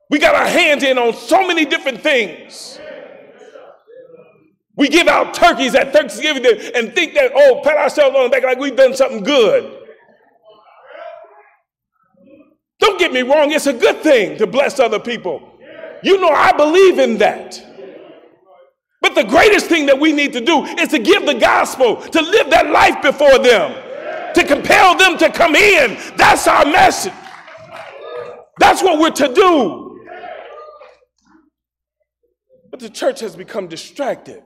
We 0.09 0.17
got 0.17 0.33
our 0.33 0.47
hands 0.47 0.81
in 0.81 0.97
on 0.97 1.13
so 1.13 1.45
many 1.45 1.65
different 1.65 2.01
things. 2.01 2.79
We 4.75 4.89
give 4.89 5.07
out 5.07 5.35
turkeys 5.35 5.75
at 5.75 5.93
Thanksgiving 5.93 6.45
and 6.73 6.95
think 6.95 7.13
that, 7.13 7.31
oh, 7.35 7.61
pat 7.63 7.77
ourselves 7.77 8.17
on 8.17 8.23
the 8.23 8.29
back 8.29 8.43
like 8.43 8.57
we've 8.57 8.75
done 8.75 8.95
something 8.95 9.23
good. 9.23 9.78
Don't 12.79 12.97
get 12.97 13.11
me 13.11 13.21
wrong, 13.21 13.51
it's 13.51 13.67
a 13.67 13.73
good 13.73 14.01
thing 14.01 14.37
to 14.37 14.47
bless 14.47 14.79
other 14.79 14.99
people. 14.99 15.57
You 16.01 16.19
know, 16.19 16.29
I 16.29 16.53
believe 16.53 16.97
in 16.99 17.17
that. 17.17 17.65
But 19.01 19.15
the 19.15 19.23
greatest 19.23 19.67
thing 19.67 19.85
that 19.87 19.99
we 19.99 20.11
need 20.11 20.33
to 20.33 20.41
do 20.41 20.63
is 20.65 20.89
to 20.89 20.99
give 20.99 21.25
the 21.25 21.33
gospel, 21.33 21.97
to 21.97 22.21
live 22.21 22.49
that 22.49 22.69
life 22.69 23.01
before 23.01 23.39
them, 23.39 24.33
to 24.33 24.43
compel 24.45 24.97
them 24.97 25.17
to 25.17 25.31
come 25.31 25.55
in. 25.55 25.97
That's 26.17 26.47
our 26.47 26.65
message. 26.65 27.13
That's 28.59 28.83
what 28.83 28.99
we're 28.99 29.11
to 29.11 29.33
do. 29.33 30.05
But 32.69 32.79
the 32.79 32.89
church 32.89 33.21
has 33.21 33.35
become 33.35 33.67
distracted. 33.67 34.43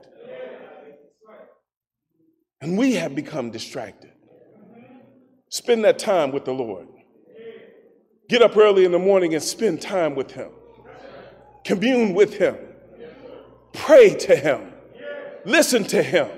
And 2.60 2.78
we 2.78 2.94
have 2.94 3.14
become 3.14 3.50
distracted. 3.50 4.12
Spend 5.50 5.84
that 5.84 5.98
time 5.98 6.32
with 6.32 6.44
the 6.44 6.52
Lord. 6.52 6.86
Get 8.28 8.40
up 8.40 8.56
early 8.56 8.84
in 8.84 8.92
the 8.92 8.98
morning 8.98 9.34
and 9.34 9.42
spend 9.42 9.82
time 9.82 10.14
with 10.14 10.30
Him. 10.30 10.50
Commune 11.64 12.14
with 12.14 12.34
Him. 12.34 12.56
Pray 13.72 14.14
to 14.14 14.34
Him. 14.36 14.72
Listen 15.44 15.84
to 15.84 16.02
Him. 16.02 16.28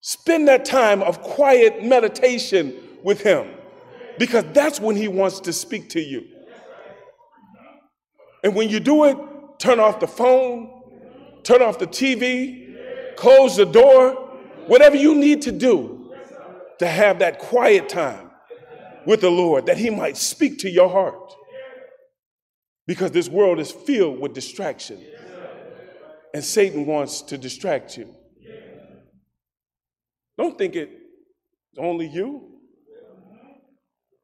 Spend 0.00 0.48
that 0.48 0.64
time 0.64 1.02
of 1.02 1.20
quiet 1.20 1.84
meditation 1.84 2.74
with 3.02 3.20
Him 3.20 3.48
because 4.18 4.44
that's 4.52 4.80
when 4.80 4.96
He 4.96 5.08
wants 5.08 5.40
to 5.40 5.52
speak 5.52 5.90
to 5.90 6.00
you. 6.00 6.24
And 8.42 8.54
when 8.54 8.68
you 8.68 8.80
do 8.80 9.04
it, 9.04 9.18
turn 9.58 9.80
off 9.80 10.00
the 10.00 10.06
phone, 10.06 10.82
turn 11.42 11.62
off 11.62 11.78
the 11.78 11.86
TV, 11.86 13.16
close 13.16 13.56
the 13.56 13.64
door, 13.64 14.12
whatever 14.66 14.96
you 14.96 15.14
need 15.14 15.42
to 15.42 15.52
do 15.52 16.12
to 16.78 16.86
have 16.86 17.18
that 17.18 17.38
quiet 17.38 17.88
time 17.88 18.30
with 19.06 19.20
the 19.20 19.30
Lord, 19.30 19.66
that 19.66 19.78
He 19.78 19.90
might 19.90 20.16
speak 20.16 20.58
to 20.60 20.70
your 20.70 20.88
heart. 20.88 21.32
Because 22.86 23.10
this 23.12 23.28
world 23.28 23.60
is 23.60 23.70
filled 23.70 24.20
with 24.20 24.34
distraction, 24.34 25.02
and 26.34 26.44
Satan 26.44 26.84
wants 26.84 27.22
to 27.22 27.38
distract 27.38 27.96
you. 27.96 28.14
Don't 30.36 30.58
think 30.58 30.76
it's 30.76 30.90
only 31.78 32.06
you. 32.08 32.50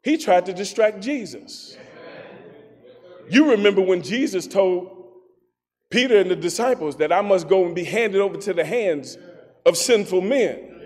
He 0.03 0.19
tried 0.19 0.47
to 0.47 0.53
distract 0.53 1.01
Jesus. 1.01 1.77
You 3.31 3.51
remember 3.53 3.81
when 3.81 4.03
Jesus 4.03 4.47
told 4.47 4.97
Peter 5.91 6.19
and 6.19 6.31
the 6.31 6.37
disciples 6.37 6.97
that 6.97 7.13
I 7.13 7.21
must 7.21 7.49
go 7.49 7.65
and 7.65 7.75
be 7.75 7.85
handed 7.85 8.21
over 8.21 8.37
to 8.39 8.53
the 8.53 8.65
hands 8.65 9.17
of 9.65 9.77
sinful 9.77 10.21
men. 10.21 10.81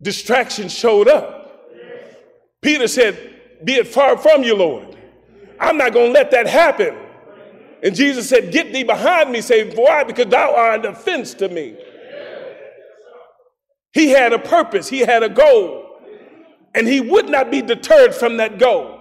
Distraction 0.00 0.68
showed 0.68 1.08
up. 1.08 1.39
Peter 2.62 2.88
said, 2.88 3.40
Be 3.64 3.74
it 3.74 3.88
far 3.88 4.16
from 4.16 4.42
you, 4.42 4.54
Lord. 4.54 4.96
I'm 5.58 5.76
not 5.76 5.92
going 5.92 6.08
to 6.08 6.12
let 6.12 6.30
that 6.30 6.46
happen. 6.46 6.96
And 7.82 7.94
Jesus 7.94 8.28
said, 8.28 8.52
Get 8.52 8.72
thee 8.72 8.84
behind 8.84 9.30
me, 9.30 9.40
Satan. 9.40 9.76
Why? 9.76 10.04
Because 10.04 10.26
thou 10.26 10.54
art 10.54 10.84
an 10.84 10.92
offense 10.92 11.34
to 11.34 11.48
me. 11.48 11.76
He 13.92 14.10
had 14.10 14.32
a 14.32 14.38
purpose, 14.38 14.88
he 14.88 15.00
had 15.00 15.22
a 15.22 15.28
goal, 15.28 15.98
and 16.74 16.86
he 16.86 17.00
would 17.00 17.28
not 17.28 17.50
be 17.50 17.60
deterred 17.60 18.14
from 18.14 18.36
that 18.36 18.58
goal. 18.58 18.98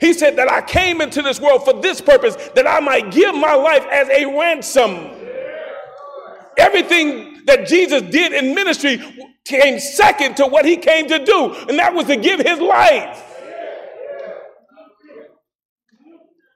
He 0.00 0.12
said 0.12 0.36
that 0.36 0.50
I 0.50 0.62
came 0.62 1.00
into 1.00 1.22
this 1.22 1.40
world 1.40 1.64
for 1.64 1.74
this 1.74 2.00
purpose, 2.00 2.36
that 2.54 2.66
I 2.66 2.80
might 2.80 3.10
give 3.10 3.34
my 3.34 3.54
life 3.54 3.84
as 3.90 4.08
a 4.08 4.24
ransom. 4.26 5.10
Everything 6.56 7.27
that 7.48 7.66
Jesus 7.66 8.02
did 8.02 8.32
in 8.32 8.54
ministry 8.54 9.02
came 9.44 9.80
second 9.80 10.36
to 10.36 10.46
what 10.46 10.64
he 10.64 10.76
came 10.76 11.08
to 11.08 11.24
do, 11.24 11.54
and 11.68 11.78
that 11.78 11.94
was 11.94 12.06
to 12.06 12.16
give 12.16 12.40
his 12.40 12.60
life. 12.60 13.24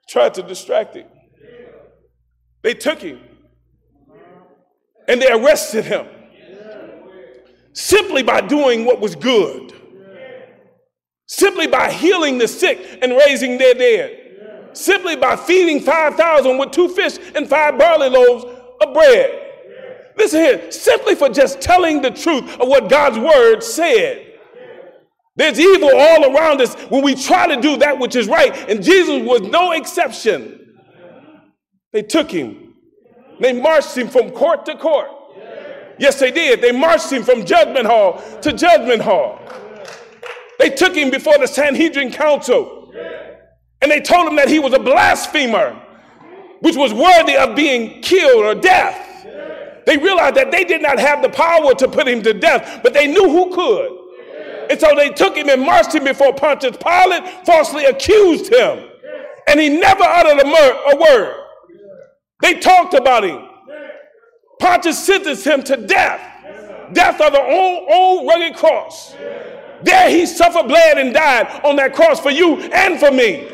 Tried 0.07 0.35
to 0.35 0.43
distract 0.43 0.95
him. 0.95 1.07
They 2.61 2.73
took 2.73 3.01
him 3.01 3.19
and 5.07 5.21
they 5.21 5.29
arrested 5.31 5.85
him 5.85 6.07
simply 7.73 8.23
by 8.23 8.39
doing 8.41 8.85
what 8.85 9.01
was 9.01 9.15
good, 9.15 9.73
simply 11.25 11.67
by 11.67 11.91
healing 11.91 12.37
the 12.37 12.47
sick 12.47 12.99
and 13.01 13.11
raising 13.13 13.57
their 13.57 13.73
dead, 13.73 14.69
simply 14.73 15.15
by 15.15 15.35
feeding 15.35 15.81
5,000 15.81 16.57
with 16.57 16.71
two 16.71 16.89
fish 16.89 17.17
and 17.35 17.49
five 17.49 17.77
barley 17.77 18.09
loaves 18.09 18.45
of 18.81 18.93
bread. 18.93 19.42
Listen 20.17 20.39
here, 20.41 20.71
simply 20.71 21.15
for 21.15 21.29
just 21.29 21.61
telling 21.61 22.01
the 22.01 22.11
truth 22.11 22.59
of 22.59 22.67
what 22.67 22.89
God's 22.89 23.17
word 23.17 23.61
said. 23.61 24.33
There's 25.35 25.59
evil 25.59 25.89
all 25.91 26.35
around 26.35 26.61
us 26.61 26.75
when 26.89 27.03
we 27.03 27.15
try 27.15 27.47
to 27.47 27.59
do 27.59 27.77
that 27.77 27.97
which 27.97 28.15
is 28.15 28.27
right, 28.27 28.53
and 28.69 28.83
Jesus 28.83 29.23
was 29.23 29.41
no 29.41 29.71
exception. 29.71 30.75
They 31.91 32.03
took 32.03 32.29
him, 32.29 32.75
they 33.39 33.53
marched 33.53 33.97
him 33.97 34.07
from 34.07 34.31
court 34.31 34.65
to 34.67 34.75
court. 34.75 35.09
Yes, 35.99 36.19
they 36.19 36.31
did. 36.31 36.61
They 36.61 36.71
marched 36.71 37.11
him 37.11 37.23
from 37.23 37.45
judgment 37.45 37.85
hall 37.85 38.21
to 38.41 38.51
judgment 38.53 39.01
hall. 39.01 39.39
They 40.59 40.69
took 40.69 40.95
him 40.95 41.09
before 41.09 41.37
the 41.37 41.47
Sanhedrin 41.47 42.11
council, 42.11 42.91
and 43.81 43.91
they 43.91 43.99
told 44.01 44.27
him 44.27 44.35
that 44.37 44.49
he 44.49 44.59
was 44.59 44.73
a 44.73 44.79
blasphemer, 44.79 45.79
which 46.61 46.75
was 46.75 46.93
worthy 46.93 47.35
of 47.35 47.55
being 47.55 48.01
killed 48.01 48.45
or 48.45 48.55
death. 48.55 49.02
They 49.85 49.97
realized 49.97 50.35
that 50.35 50.51
they 50.51 50.63
did 50.63 50.81
not 50.81 50.99
have 50.99 51.21
the 51.21 51.29
power 51.29 51.73
to 51.75 51.87
put 51.87 52.07
him 52.07 52.21
to 52.23 52.33
death, 52.33 52.81
but 52.83 52.93
they 52.93 53.07
knew 53.07 53.29
who 53.29 53.53
could. 53.53 53.99
And 54.69 54.79
so 54.79 54.95
they 54.95 55.09
took 55.09 55.35
him 55.35 55.49
and 55.49 55.61
marched 55.61 55.93
him 55.93 56.05
before 56.05 56.33
Pontius 56.33 56.77
Pilate, 56.77 57.45
falsely 57.45 57.85
accused 57.85 58.51
him. 58.51 58.89
And 59.47 59.59
he 59.59 59.69
never 59.69 60.03
uttered 60.03 60.41
a, 60.41 60.45
mur- 60.45 60.81
a 60.93 60.95
word. 60.95 61.35
They 62.41 62.59
talked 62.59 62.93
about 62.93 63.23
him. 63.23 63.47
Pontius 64.59 65.05
sentenced 65.05 65.45
him 65.45 65.63
to 65.63 65.75
death 65.75 66.29
death 66.93 67.19
of 67.21 67.33
the 67.33 67.41
old, 67.41 67.89
old 67.91 68.27
rugged 68.27 68.55
cross. 68.55 69.15
There 69.81 70.09
he 70.09 70.25
suffered, 70.25 70.67
bled, 70.67 70.97
and 70.97 71.13
died 71.13 71.61
on 71.65 71.75
that 71.77 71.93
cross 71.93 72.19
for 72.19 72.31
you 72.31 72.59
and 72.61 72.99
for 72.99 73.11
me. 73.11 73.49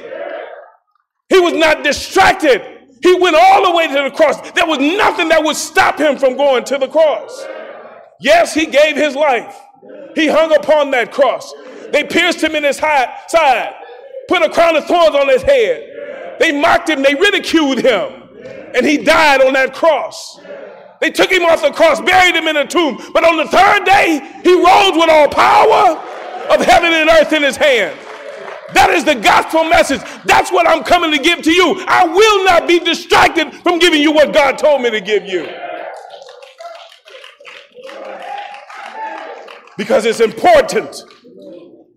He 1.30 1.40
was 1.40 1.54
not 1.54 1.84
distracted 1.84 2.69
he 3.02 3.16
went 3.16 3.36
all 3.36 3.70
the 3.70 3.76
way 3.76 3.88
to 3.88 3.94
the 3.94 4.12
cross. 4.12 4.52
There 4.52 4.66
was 4.66 4.80
nothing 4.80 5.30
that 5.30 5.44
would 5.44 5.56
stop 5.56 6.00
him 6.00 6.18
from 6.18 6.36
going 6.36 6.64
to 6.66 6.78
the 6.78 6.88
cross. 6.88 7.46
Yes, 8.20 8.54
he 8.54 8.66
gave 8.66 8.96
his 8.96 9.16
life. 9.16 9.56
He 10.16 10.28
hung 10.28 10.54
upon 10.54 10.92
that 10.92 11.12
cross. 11.12 11.54
They 11.92 12.04
pierced 12.04 12.44
him 12.44 12.56
in 12.56 12.64
his 12.64 12.78
side, 12.78 13.74
put 14.28 14.42
a 14.42 14.50
crown 14.50 14.76
of 14.76 14.86
thorns 14.86 15.16
on 15.16 15.30
his 15.30 15.42
head. 15.42 16.38
They 16.40 16.52
mocked 16.60 16.90
him, 16.90 17.02
they 17.02 17.16
ridiculed 17.16 17.80
him, 17.80 18.30
and 18.76 18.86
he 18.86 18.98
died 18.98 19.42
on 19.42 19.54
that 19.54 19.74
cross. 19.74 20.40
They 21.00 21.12
took 21.12 21.32
him 21.32 21.44
off 21.44 21.62
the 21.62 21.72
cross, 21.72 22.02
buried 22.02 22.36
him 22.36 22.48
in 22.48 22.58
a 22.58 22.68
tomb, 22.68 23.00
but 23.14 23.24
on 23.24 23.38
the 23.38 23.46
third 23.46 23.86
day, 23.86 24.20
he 24.44 24.54
rose 24.54 24.94
with 24.94 25.10
all 25.10 25.30
power 25.30 25.98
of 26.54 26.66
heaven 26.66 26.92
and 26.94 27.10
earth 27.10 27.32
in 27.32 27.44
his 27.44 27.56
hands. 27.56 27.98
That 28.74 28.92
is 28.92 29.04
the 29.04 29.16
gospel 29.16 29.64
message. 29.64 30.02
That's 30.26 30.52
what 30.52 30.68
I'm 30.68 30.84
coming 30.84 31.12
to 31.12 31.20
give 31.20 31.42
to 31.44 31.52
you. 31.52 31.84
I 31.88 32.06
will 32.06 32.46
not 32.46 32.68
be 32.68 32.80
distracted 32.80 33.54
from 33.64 33.80
giving 33.80 34.02
you 34.02 34.12
what 34.12 34.34
God 34.34 34.58
told 34.58 34.82
me 34.82 34.92
to 34.92 35.02
give 35.02 35.26
you. 35.26 35.48
Because 39.78 40.06
it's 40.06 40.20
important. 40.20 41.04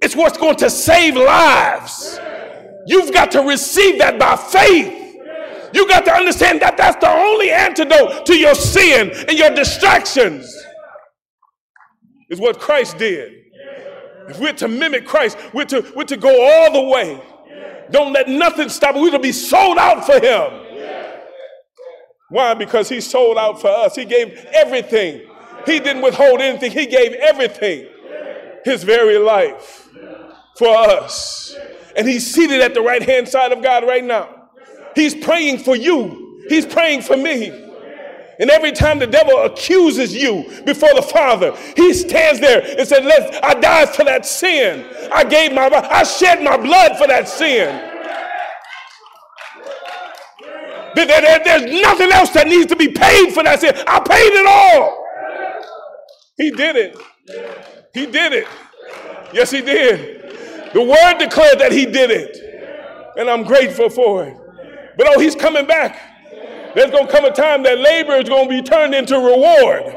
It's 0.01 0.17
what's 0.17 0.39
going 0.39 0.57
to 0.57 0.71
save 0.71 1.17
lives. 1.17 2.19
You've 2.87 3.13
got 3.13 3.31
to 3.33 3.43
receive 3.43 3.99
that 3.99 4.19
by 4.19 4.37
faith. 4.37 5.01
You 5.75 5.89
got 5.89 6.05
to 6.05 6.13
understand 6.13 6.61
that 6.63 6.77
that's 6.77 6.97
the 6.97 7.11
only 7.11 7.51
antidote 7.51 8.27
to 8.27 8.37
your 8.37 8.55
sin 8.55 9.11
and 9.29 9.39
your 9.39 9.51
distractions. 9.51 10.45
Is 12.31 12.41
what 12.41 12.59
Christ 12.59 12.99
did. 12.99 13.33
If 14.29 14.39
we're 14.39 14.53
to 14.55 14.69
mimic 14.69 15.07
Christ, 15.07 15.37
we're 15.53 15.65
to, 15.67 15.93
we're 15.95 16.05
to 16.05 16.17
go 16.17 16.29
all 16.31 16.73
the 16.73 16.89
way. 16.89 17.21
Don't 17.91 18.13
let 18.13 18.29
nothing 18.29 18.69
stop. 18.69 18.95
We're 18.95 19.11
to 19.11 19.19
be 19.19 19.33
sold 19.33 19.79
out 19.79 20.05
for 20.07 20.19
Him. 20.19 20.61
Why? 22.31 22.55
Because 22.55 22.89
He 22.89 23.01
sold 23.01 23.37
out 23.37 23.61
for 23.61 23.69
us. 23.69 23.95
He 23.95 24.05
gave 24.05 24.35
everything. 24.53 25.29
He 25.67 25.79
didn't 25.79 26.03
withhold 26.03 26.41
anything. 26.41 26.73
He 26.73 26.87
gave 26.87 27.13
everything. 27.13 27.89
His 28.65 28.85
very 28.85 29.19
life 29.19 29.89
for 30.57 30.69
us. 30.69 31.55
And 31.97 32.09
He's 32.09 32.33
seated 32.33 32.61
at 32.61 32.75
the 32.75 32.81
right 32.81 33.03
hand 33.03 33.29
side 33.29 33.53
of 33.53 33.63
God 33.63 33.87
right 33.87 34.05
now. 34.05 34.49
He's 34.95 35.15
praying 35.15 35.59
for 35.59 35.77
you. 35.77 36.45
He's 36.49 36.67
praying 36.67 37.03
for 37.03 37.17
me. 37.17 37.62
And 38.43 38.51
every 38.51 38.73
time 38.73 38.99
the 38.99 39.07
devil 39.07 39.39
accuses 39.45 40.13
you 40.13 40.43
before 40.67 40.93
the 40.95 41.03
Father, 41.03 41.57
he 41.77 41.95
stands 41.95 42.41
there 42.41 42.61
and 42.77 42.89
says, 42.89 43.05
Let 43.05 43.45
I 43.45 43.55
died 43.55 43.91
for 43.91 44.03
that 44.03 44.27
sin. 44.27 44.85
I 45.13 45.23
gave 45.23 45.53
my 45.53 45.69
I 45.69 46.03
shed 46.03 46.43
my 46.43 46.57
blood 46.57 46.99
for 46.99 47.07
that 47.07 47.29
sin. 47.29 47.69
There's 50.97 51.83
nothing 51.83 52.11
else 52.11 52.31
that 52.31 52.49
needs 52.49 52.67
to 52.67 52.75
be 52.75 52.89
paid 52.89 53.33
for 53.33 53.45
that 53.45 53.61
sin. 53.61 53.77
I 53.87 54.01
paid 54.01 54.33
it 54.33 54.47
all. 54.47 55.07
He 56.37 56.51
did 56.51 56.75
it. 56.75 56.99
He 57.95 58.07
did 58.07 58.33
it. 58.33 58.49
Yes, 59.33 59.53
he 59.53 59.61
did. 59.61 60.73
The 60.75 60.83
word 60.83 61.19
declared 61.19 61.61
that 61.61 61.71
he 61.71 61.87
did 61.87 62.11
it. 62.11 62.37
And 63.17 63.31
I'm 63.31 63.45
grateful 63.45 63.89
for 63.89 64.25
it. 64.25 64.37
But 64.99 65.07
oh, 65.15 65.21
he's 65.21 65.37
coming 65.37 65.65
back. 65.65 66.12
There's 66.75 66.91
going 66.91 67.07
to 67.07 67.13
come 67.13 67.25
a 67.25 67.33
time 67.33 67.63
that 67.65 67.79
labor 67.79 68.15
is 68.15 68.29
going 68.29 68.49
to 68.49 68.55
be 68.55 68.63
turned 68.63 68.95
into 68.95 69.17
reward. 69.17 69.95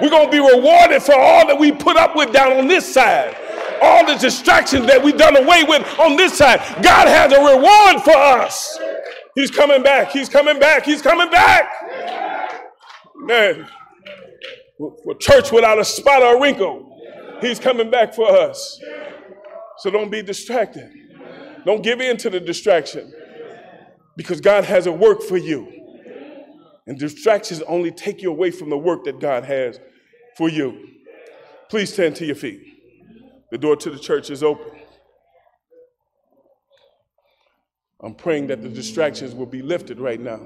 We're 0.00 0.10
going 0.10 0.26
to 0.26 0.30
be 0.30 0.40
rewarded 0.40 1.02
for 1.02 1.14
all 1.14 1.46
that 1.46 1.58
we 1.58 1.72
put 1.72 1.96
up 1.96 2.16
with 2.16 2.32
down 2.32 2.52
on 2.52 2.66
this 2.66 2.92
side. 2.92 3.36
All 3.80 4.06
the 4.06 4.16
distractions 4.16 4.86
that 4.86 5.02
we've 5.02 5.16
done 5.16 5.36
away 5.36 5.64
with 5.64 5.82
on 5.98 6.16
this 6.16 6.36
side. 6.36 6.60
God 6.82 7.08
has 7.08 7.32
a 7.32 7.38
reward 7.38 8.02
for 8.04 8.16
us. 8.16 8.78
He's 9.34 9.50
coming 9.50 9.82
back. 9.82 10.10
He's 10.10 10.28
coming 10.28 10.58
back. 10.58 10.84
He's 10.84 11.02
coming 11.02 11.30
back. 11.30 11.70
Man, 13.16 13.68
a 14.80 15.14
church 15.18 15.50
without 15.52 15.78
a 15.78 15.84
spot 15.84 16.22
or 16.22 16.36
a 16.36 16.40
wrinkle. 16.40 17.00
He's 17.40 17.58
coming 17.58 17.90
back 17.90 18.14
for 18.14 18.28
us. 18.28 18.80
So 19.78 19.90
don't 19.90 20.10
be 20.10 20.22
distracted. 20.22 20.90
Don't 21.64 21.82
give 21.82 22.00
in 22.00 22.16
to 22.18 22.30
the 22.30 22.40
distraction 22.40 23.12
because 24.16 24.40
God 24.40 24.64
has 24.64 24.86
a 24.86 24.92
work 24.92 25.22
for 25.22 25.36
you. 25.36 25.81
And 26.86 26.98
distractions 26.98 27.62
only 27.62 27.90
take 27.90 28.22
you 28.22 28.30
away 28.30 28.50
from 28.50 28.70
the 28.70 28.78
work 28.78 29.04
that 29.04 29.20
God 29.20 29.44
has 29.44 29.78
for 30.36 30.48
you. 30.48 30.88
Please 31.68 31.92
stand 31.92 32.16
to 32.16 32.26
your 32.26 32.34
feet. 32.34 32.60
The 33.50 33.58
door 33.58 33.76
to 33.76 33.90
the 33.90 33.98
church 33.98 34.30
is 34.30 34.42
open. 34.42 34.78
I'm 38.02 38.14
praying 38.14 38.48
that 38.48 38.62
the 38.62 38.68
distractions 38.68 39.34
will 39.34 39.46
be 39.46 39.62
lifted 39.62 40.00
right 40.00 40.20
now. 40.20 40.40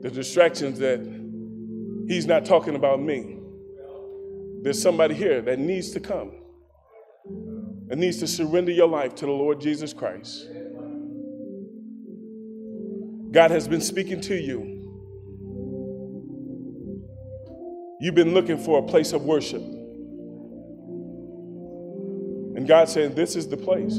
The 0.00 0.10
distractions 0.10 0.78
that 0.78 1.00
He's 2.08 2.26
not 2.26 2.44
talking 2.44 2.74
about 2.74 3.00
me. 3.00 3.38
There's 4.62 4.80
somebody 4.80 5.14
here 5.14 5.42
that 5.42 5.58
needs 5.58 5.90
to 5.90 6.00
come 6.00 6.32
and 7.24 8.00
needs 8.00 8.18
to 8.18 8.26
surrender 8.26 8.72
your 8.72 8.88
life 8.88 9.14
to 9.16 9.26
the 9.26 9.32
Lord 9.32 9.60
Jesus 9.60 9.92
Christ. 9.92 10.48
God 13.30 13.50
has 13.50 13.68
been 13.68 13.80
speaking 13.80 14.20
to 14.22 14.34
you. 14.34 14.81
You've 18.02 18.16
been 18.16 18.34
looking 18.34 18.58
for 18.58 18.80
a 18.80 18.82
place 18.82 19.12
of 19.12 19.22
worship. 19.22 19.62
And 22.56 22.66
God 22.66 22.88
said, 22.88 23.14
This 23.14 23.36
is 23.36 23.46
the 23.46 23.56
place. 23.56 23.94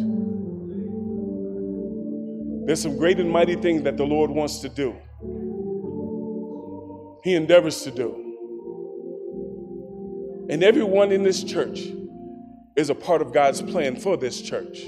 There's 2.66 2.82
some 2.82 2.98
great 2.98 3.22
and 3.22 3.30
mighty 3.30 3.56
things 3.56 3.84
that 3.84 3.96
the 3.96 4.04
Lord 4.04 4.30
wants 4.30 4.60
to 4.60 4.68
do. 4.68 4.94
He 7.24 7.34
endeavors 7.36 7.82
to 7.84 7.92
do. 7.92 8.20
And 10.50 10.66
everyone 10.66 11.14
in 11.14 11.24
this 11.24 11.42
church 11.42 11.88
is 12.76 12.90
a 12.90 12.96
part 12.96 13.22
of 13.22 13.32
God's 13.32 13.62
plan 13.62 13.96
for 13.96 14.18
this 14.18 14.42
church. 14.42 14.84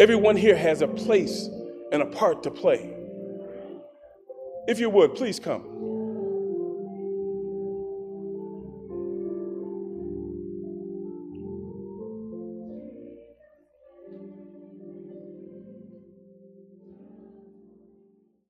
Everyone 0.00 0.34
here 0.34 0.56
has 0.56 0.82
a 0.82 0.88
place 0.88 1.48
and 1.92 2.02
a 2.02 2.06
part 2.06 2.42
to 2.42 2.50
play. 2.50 2.92
If 4.66 4.80
you 4.80 4.90
would, 4.90 5.14
please 5.14 5.38
come. 5.38 5.93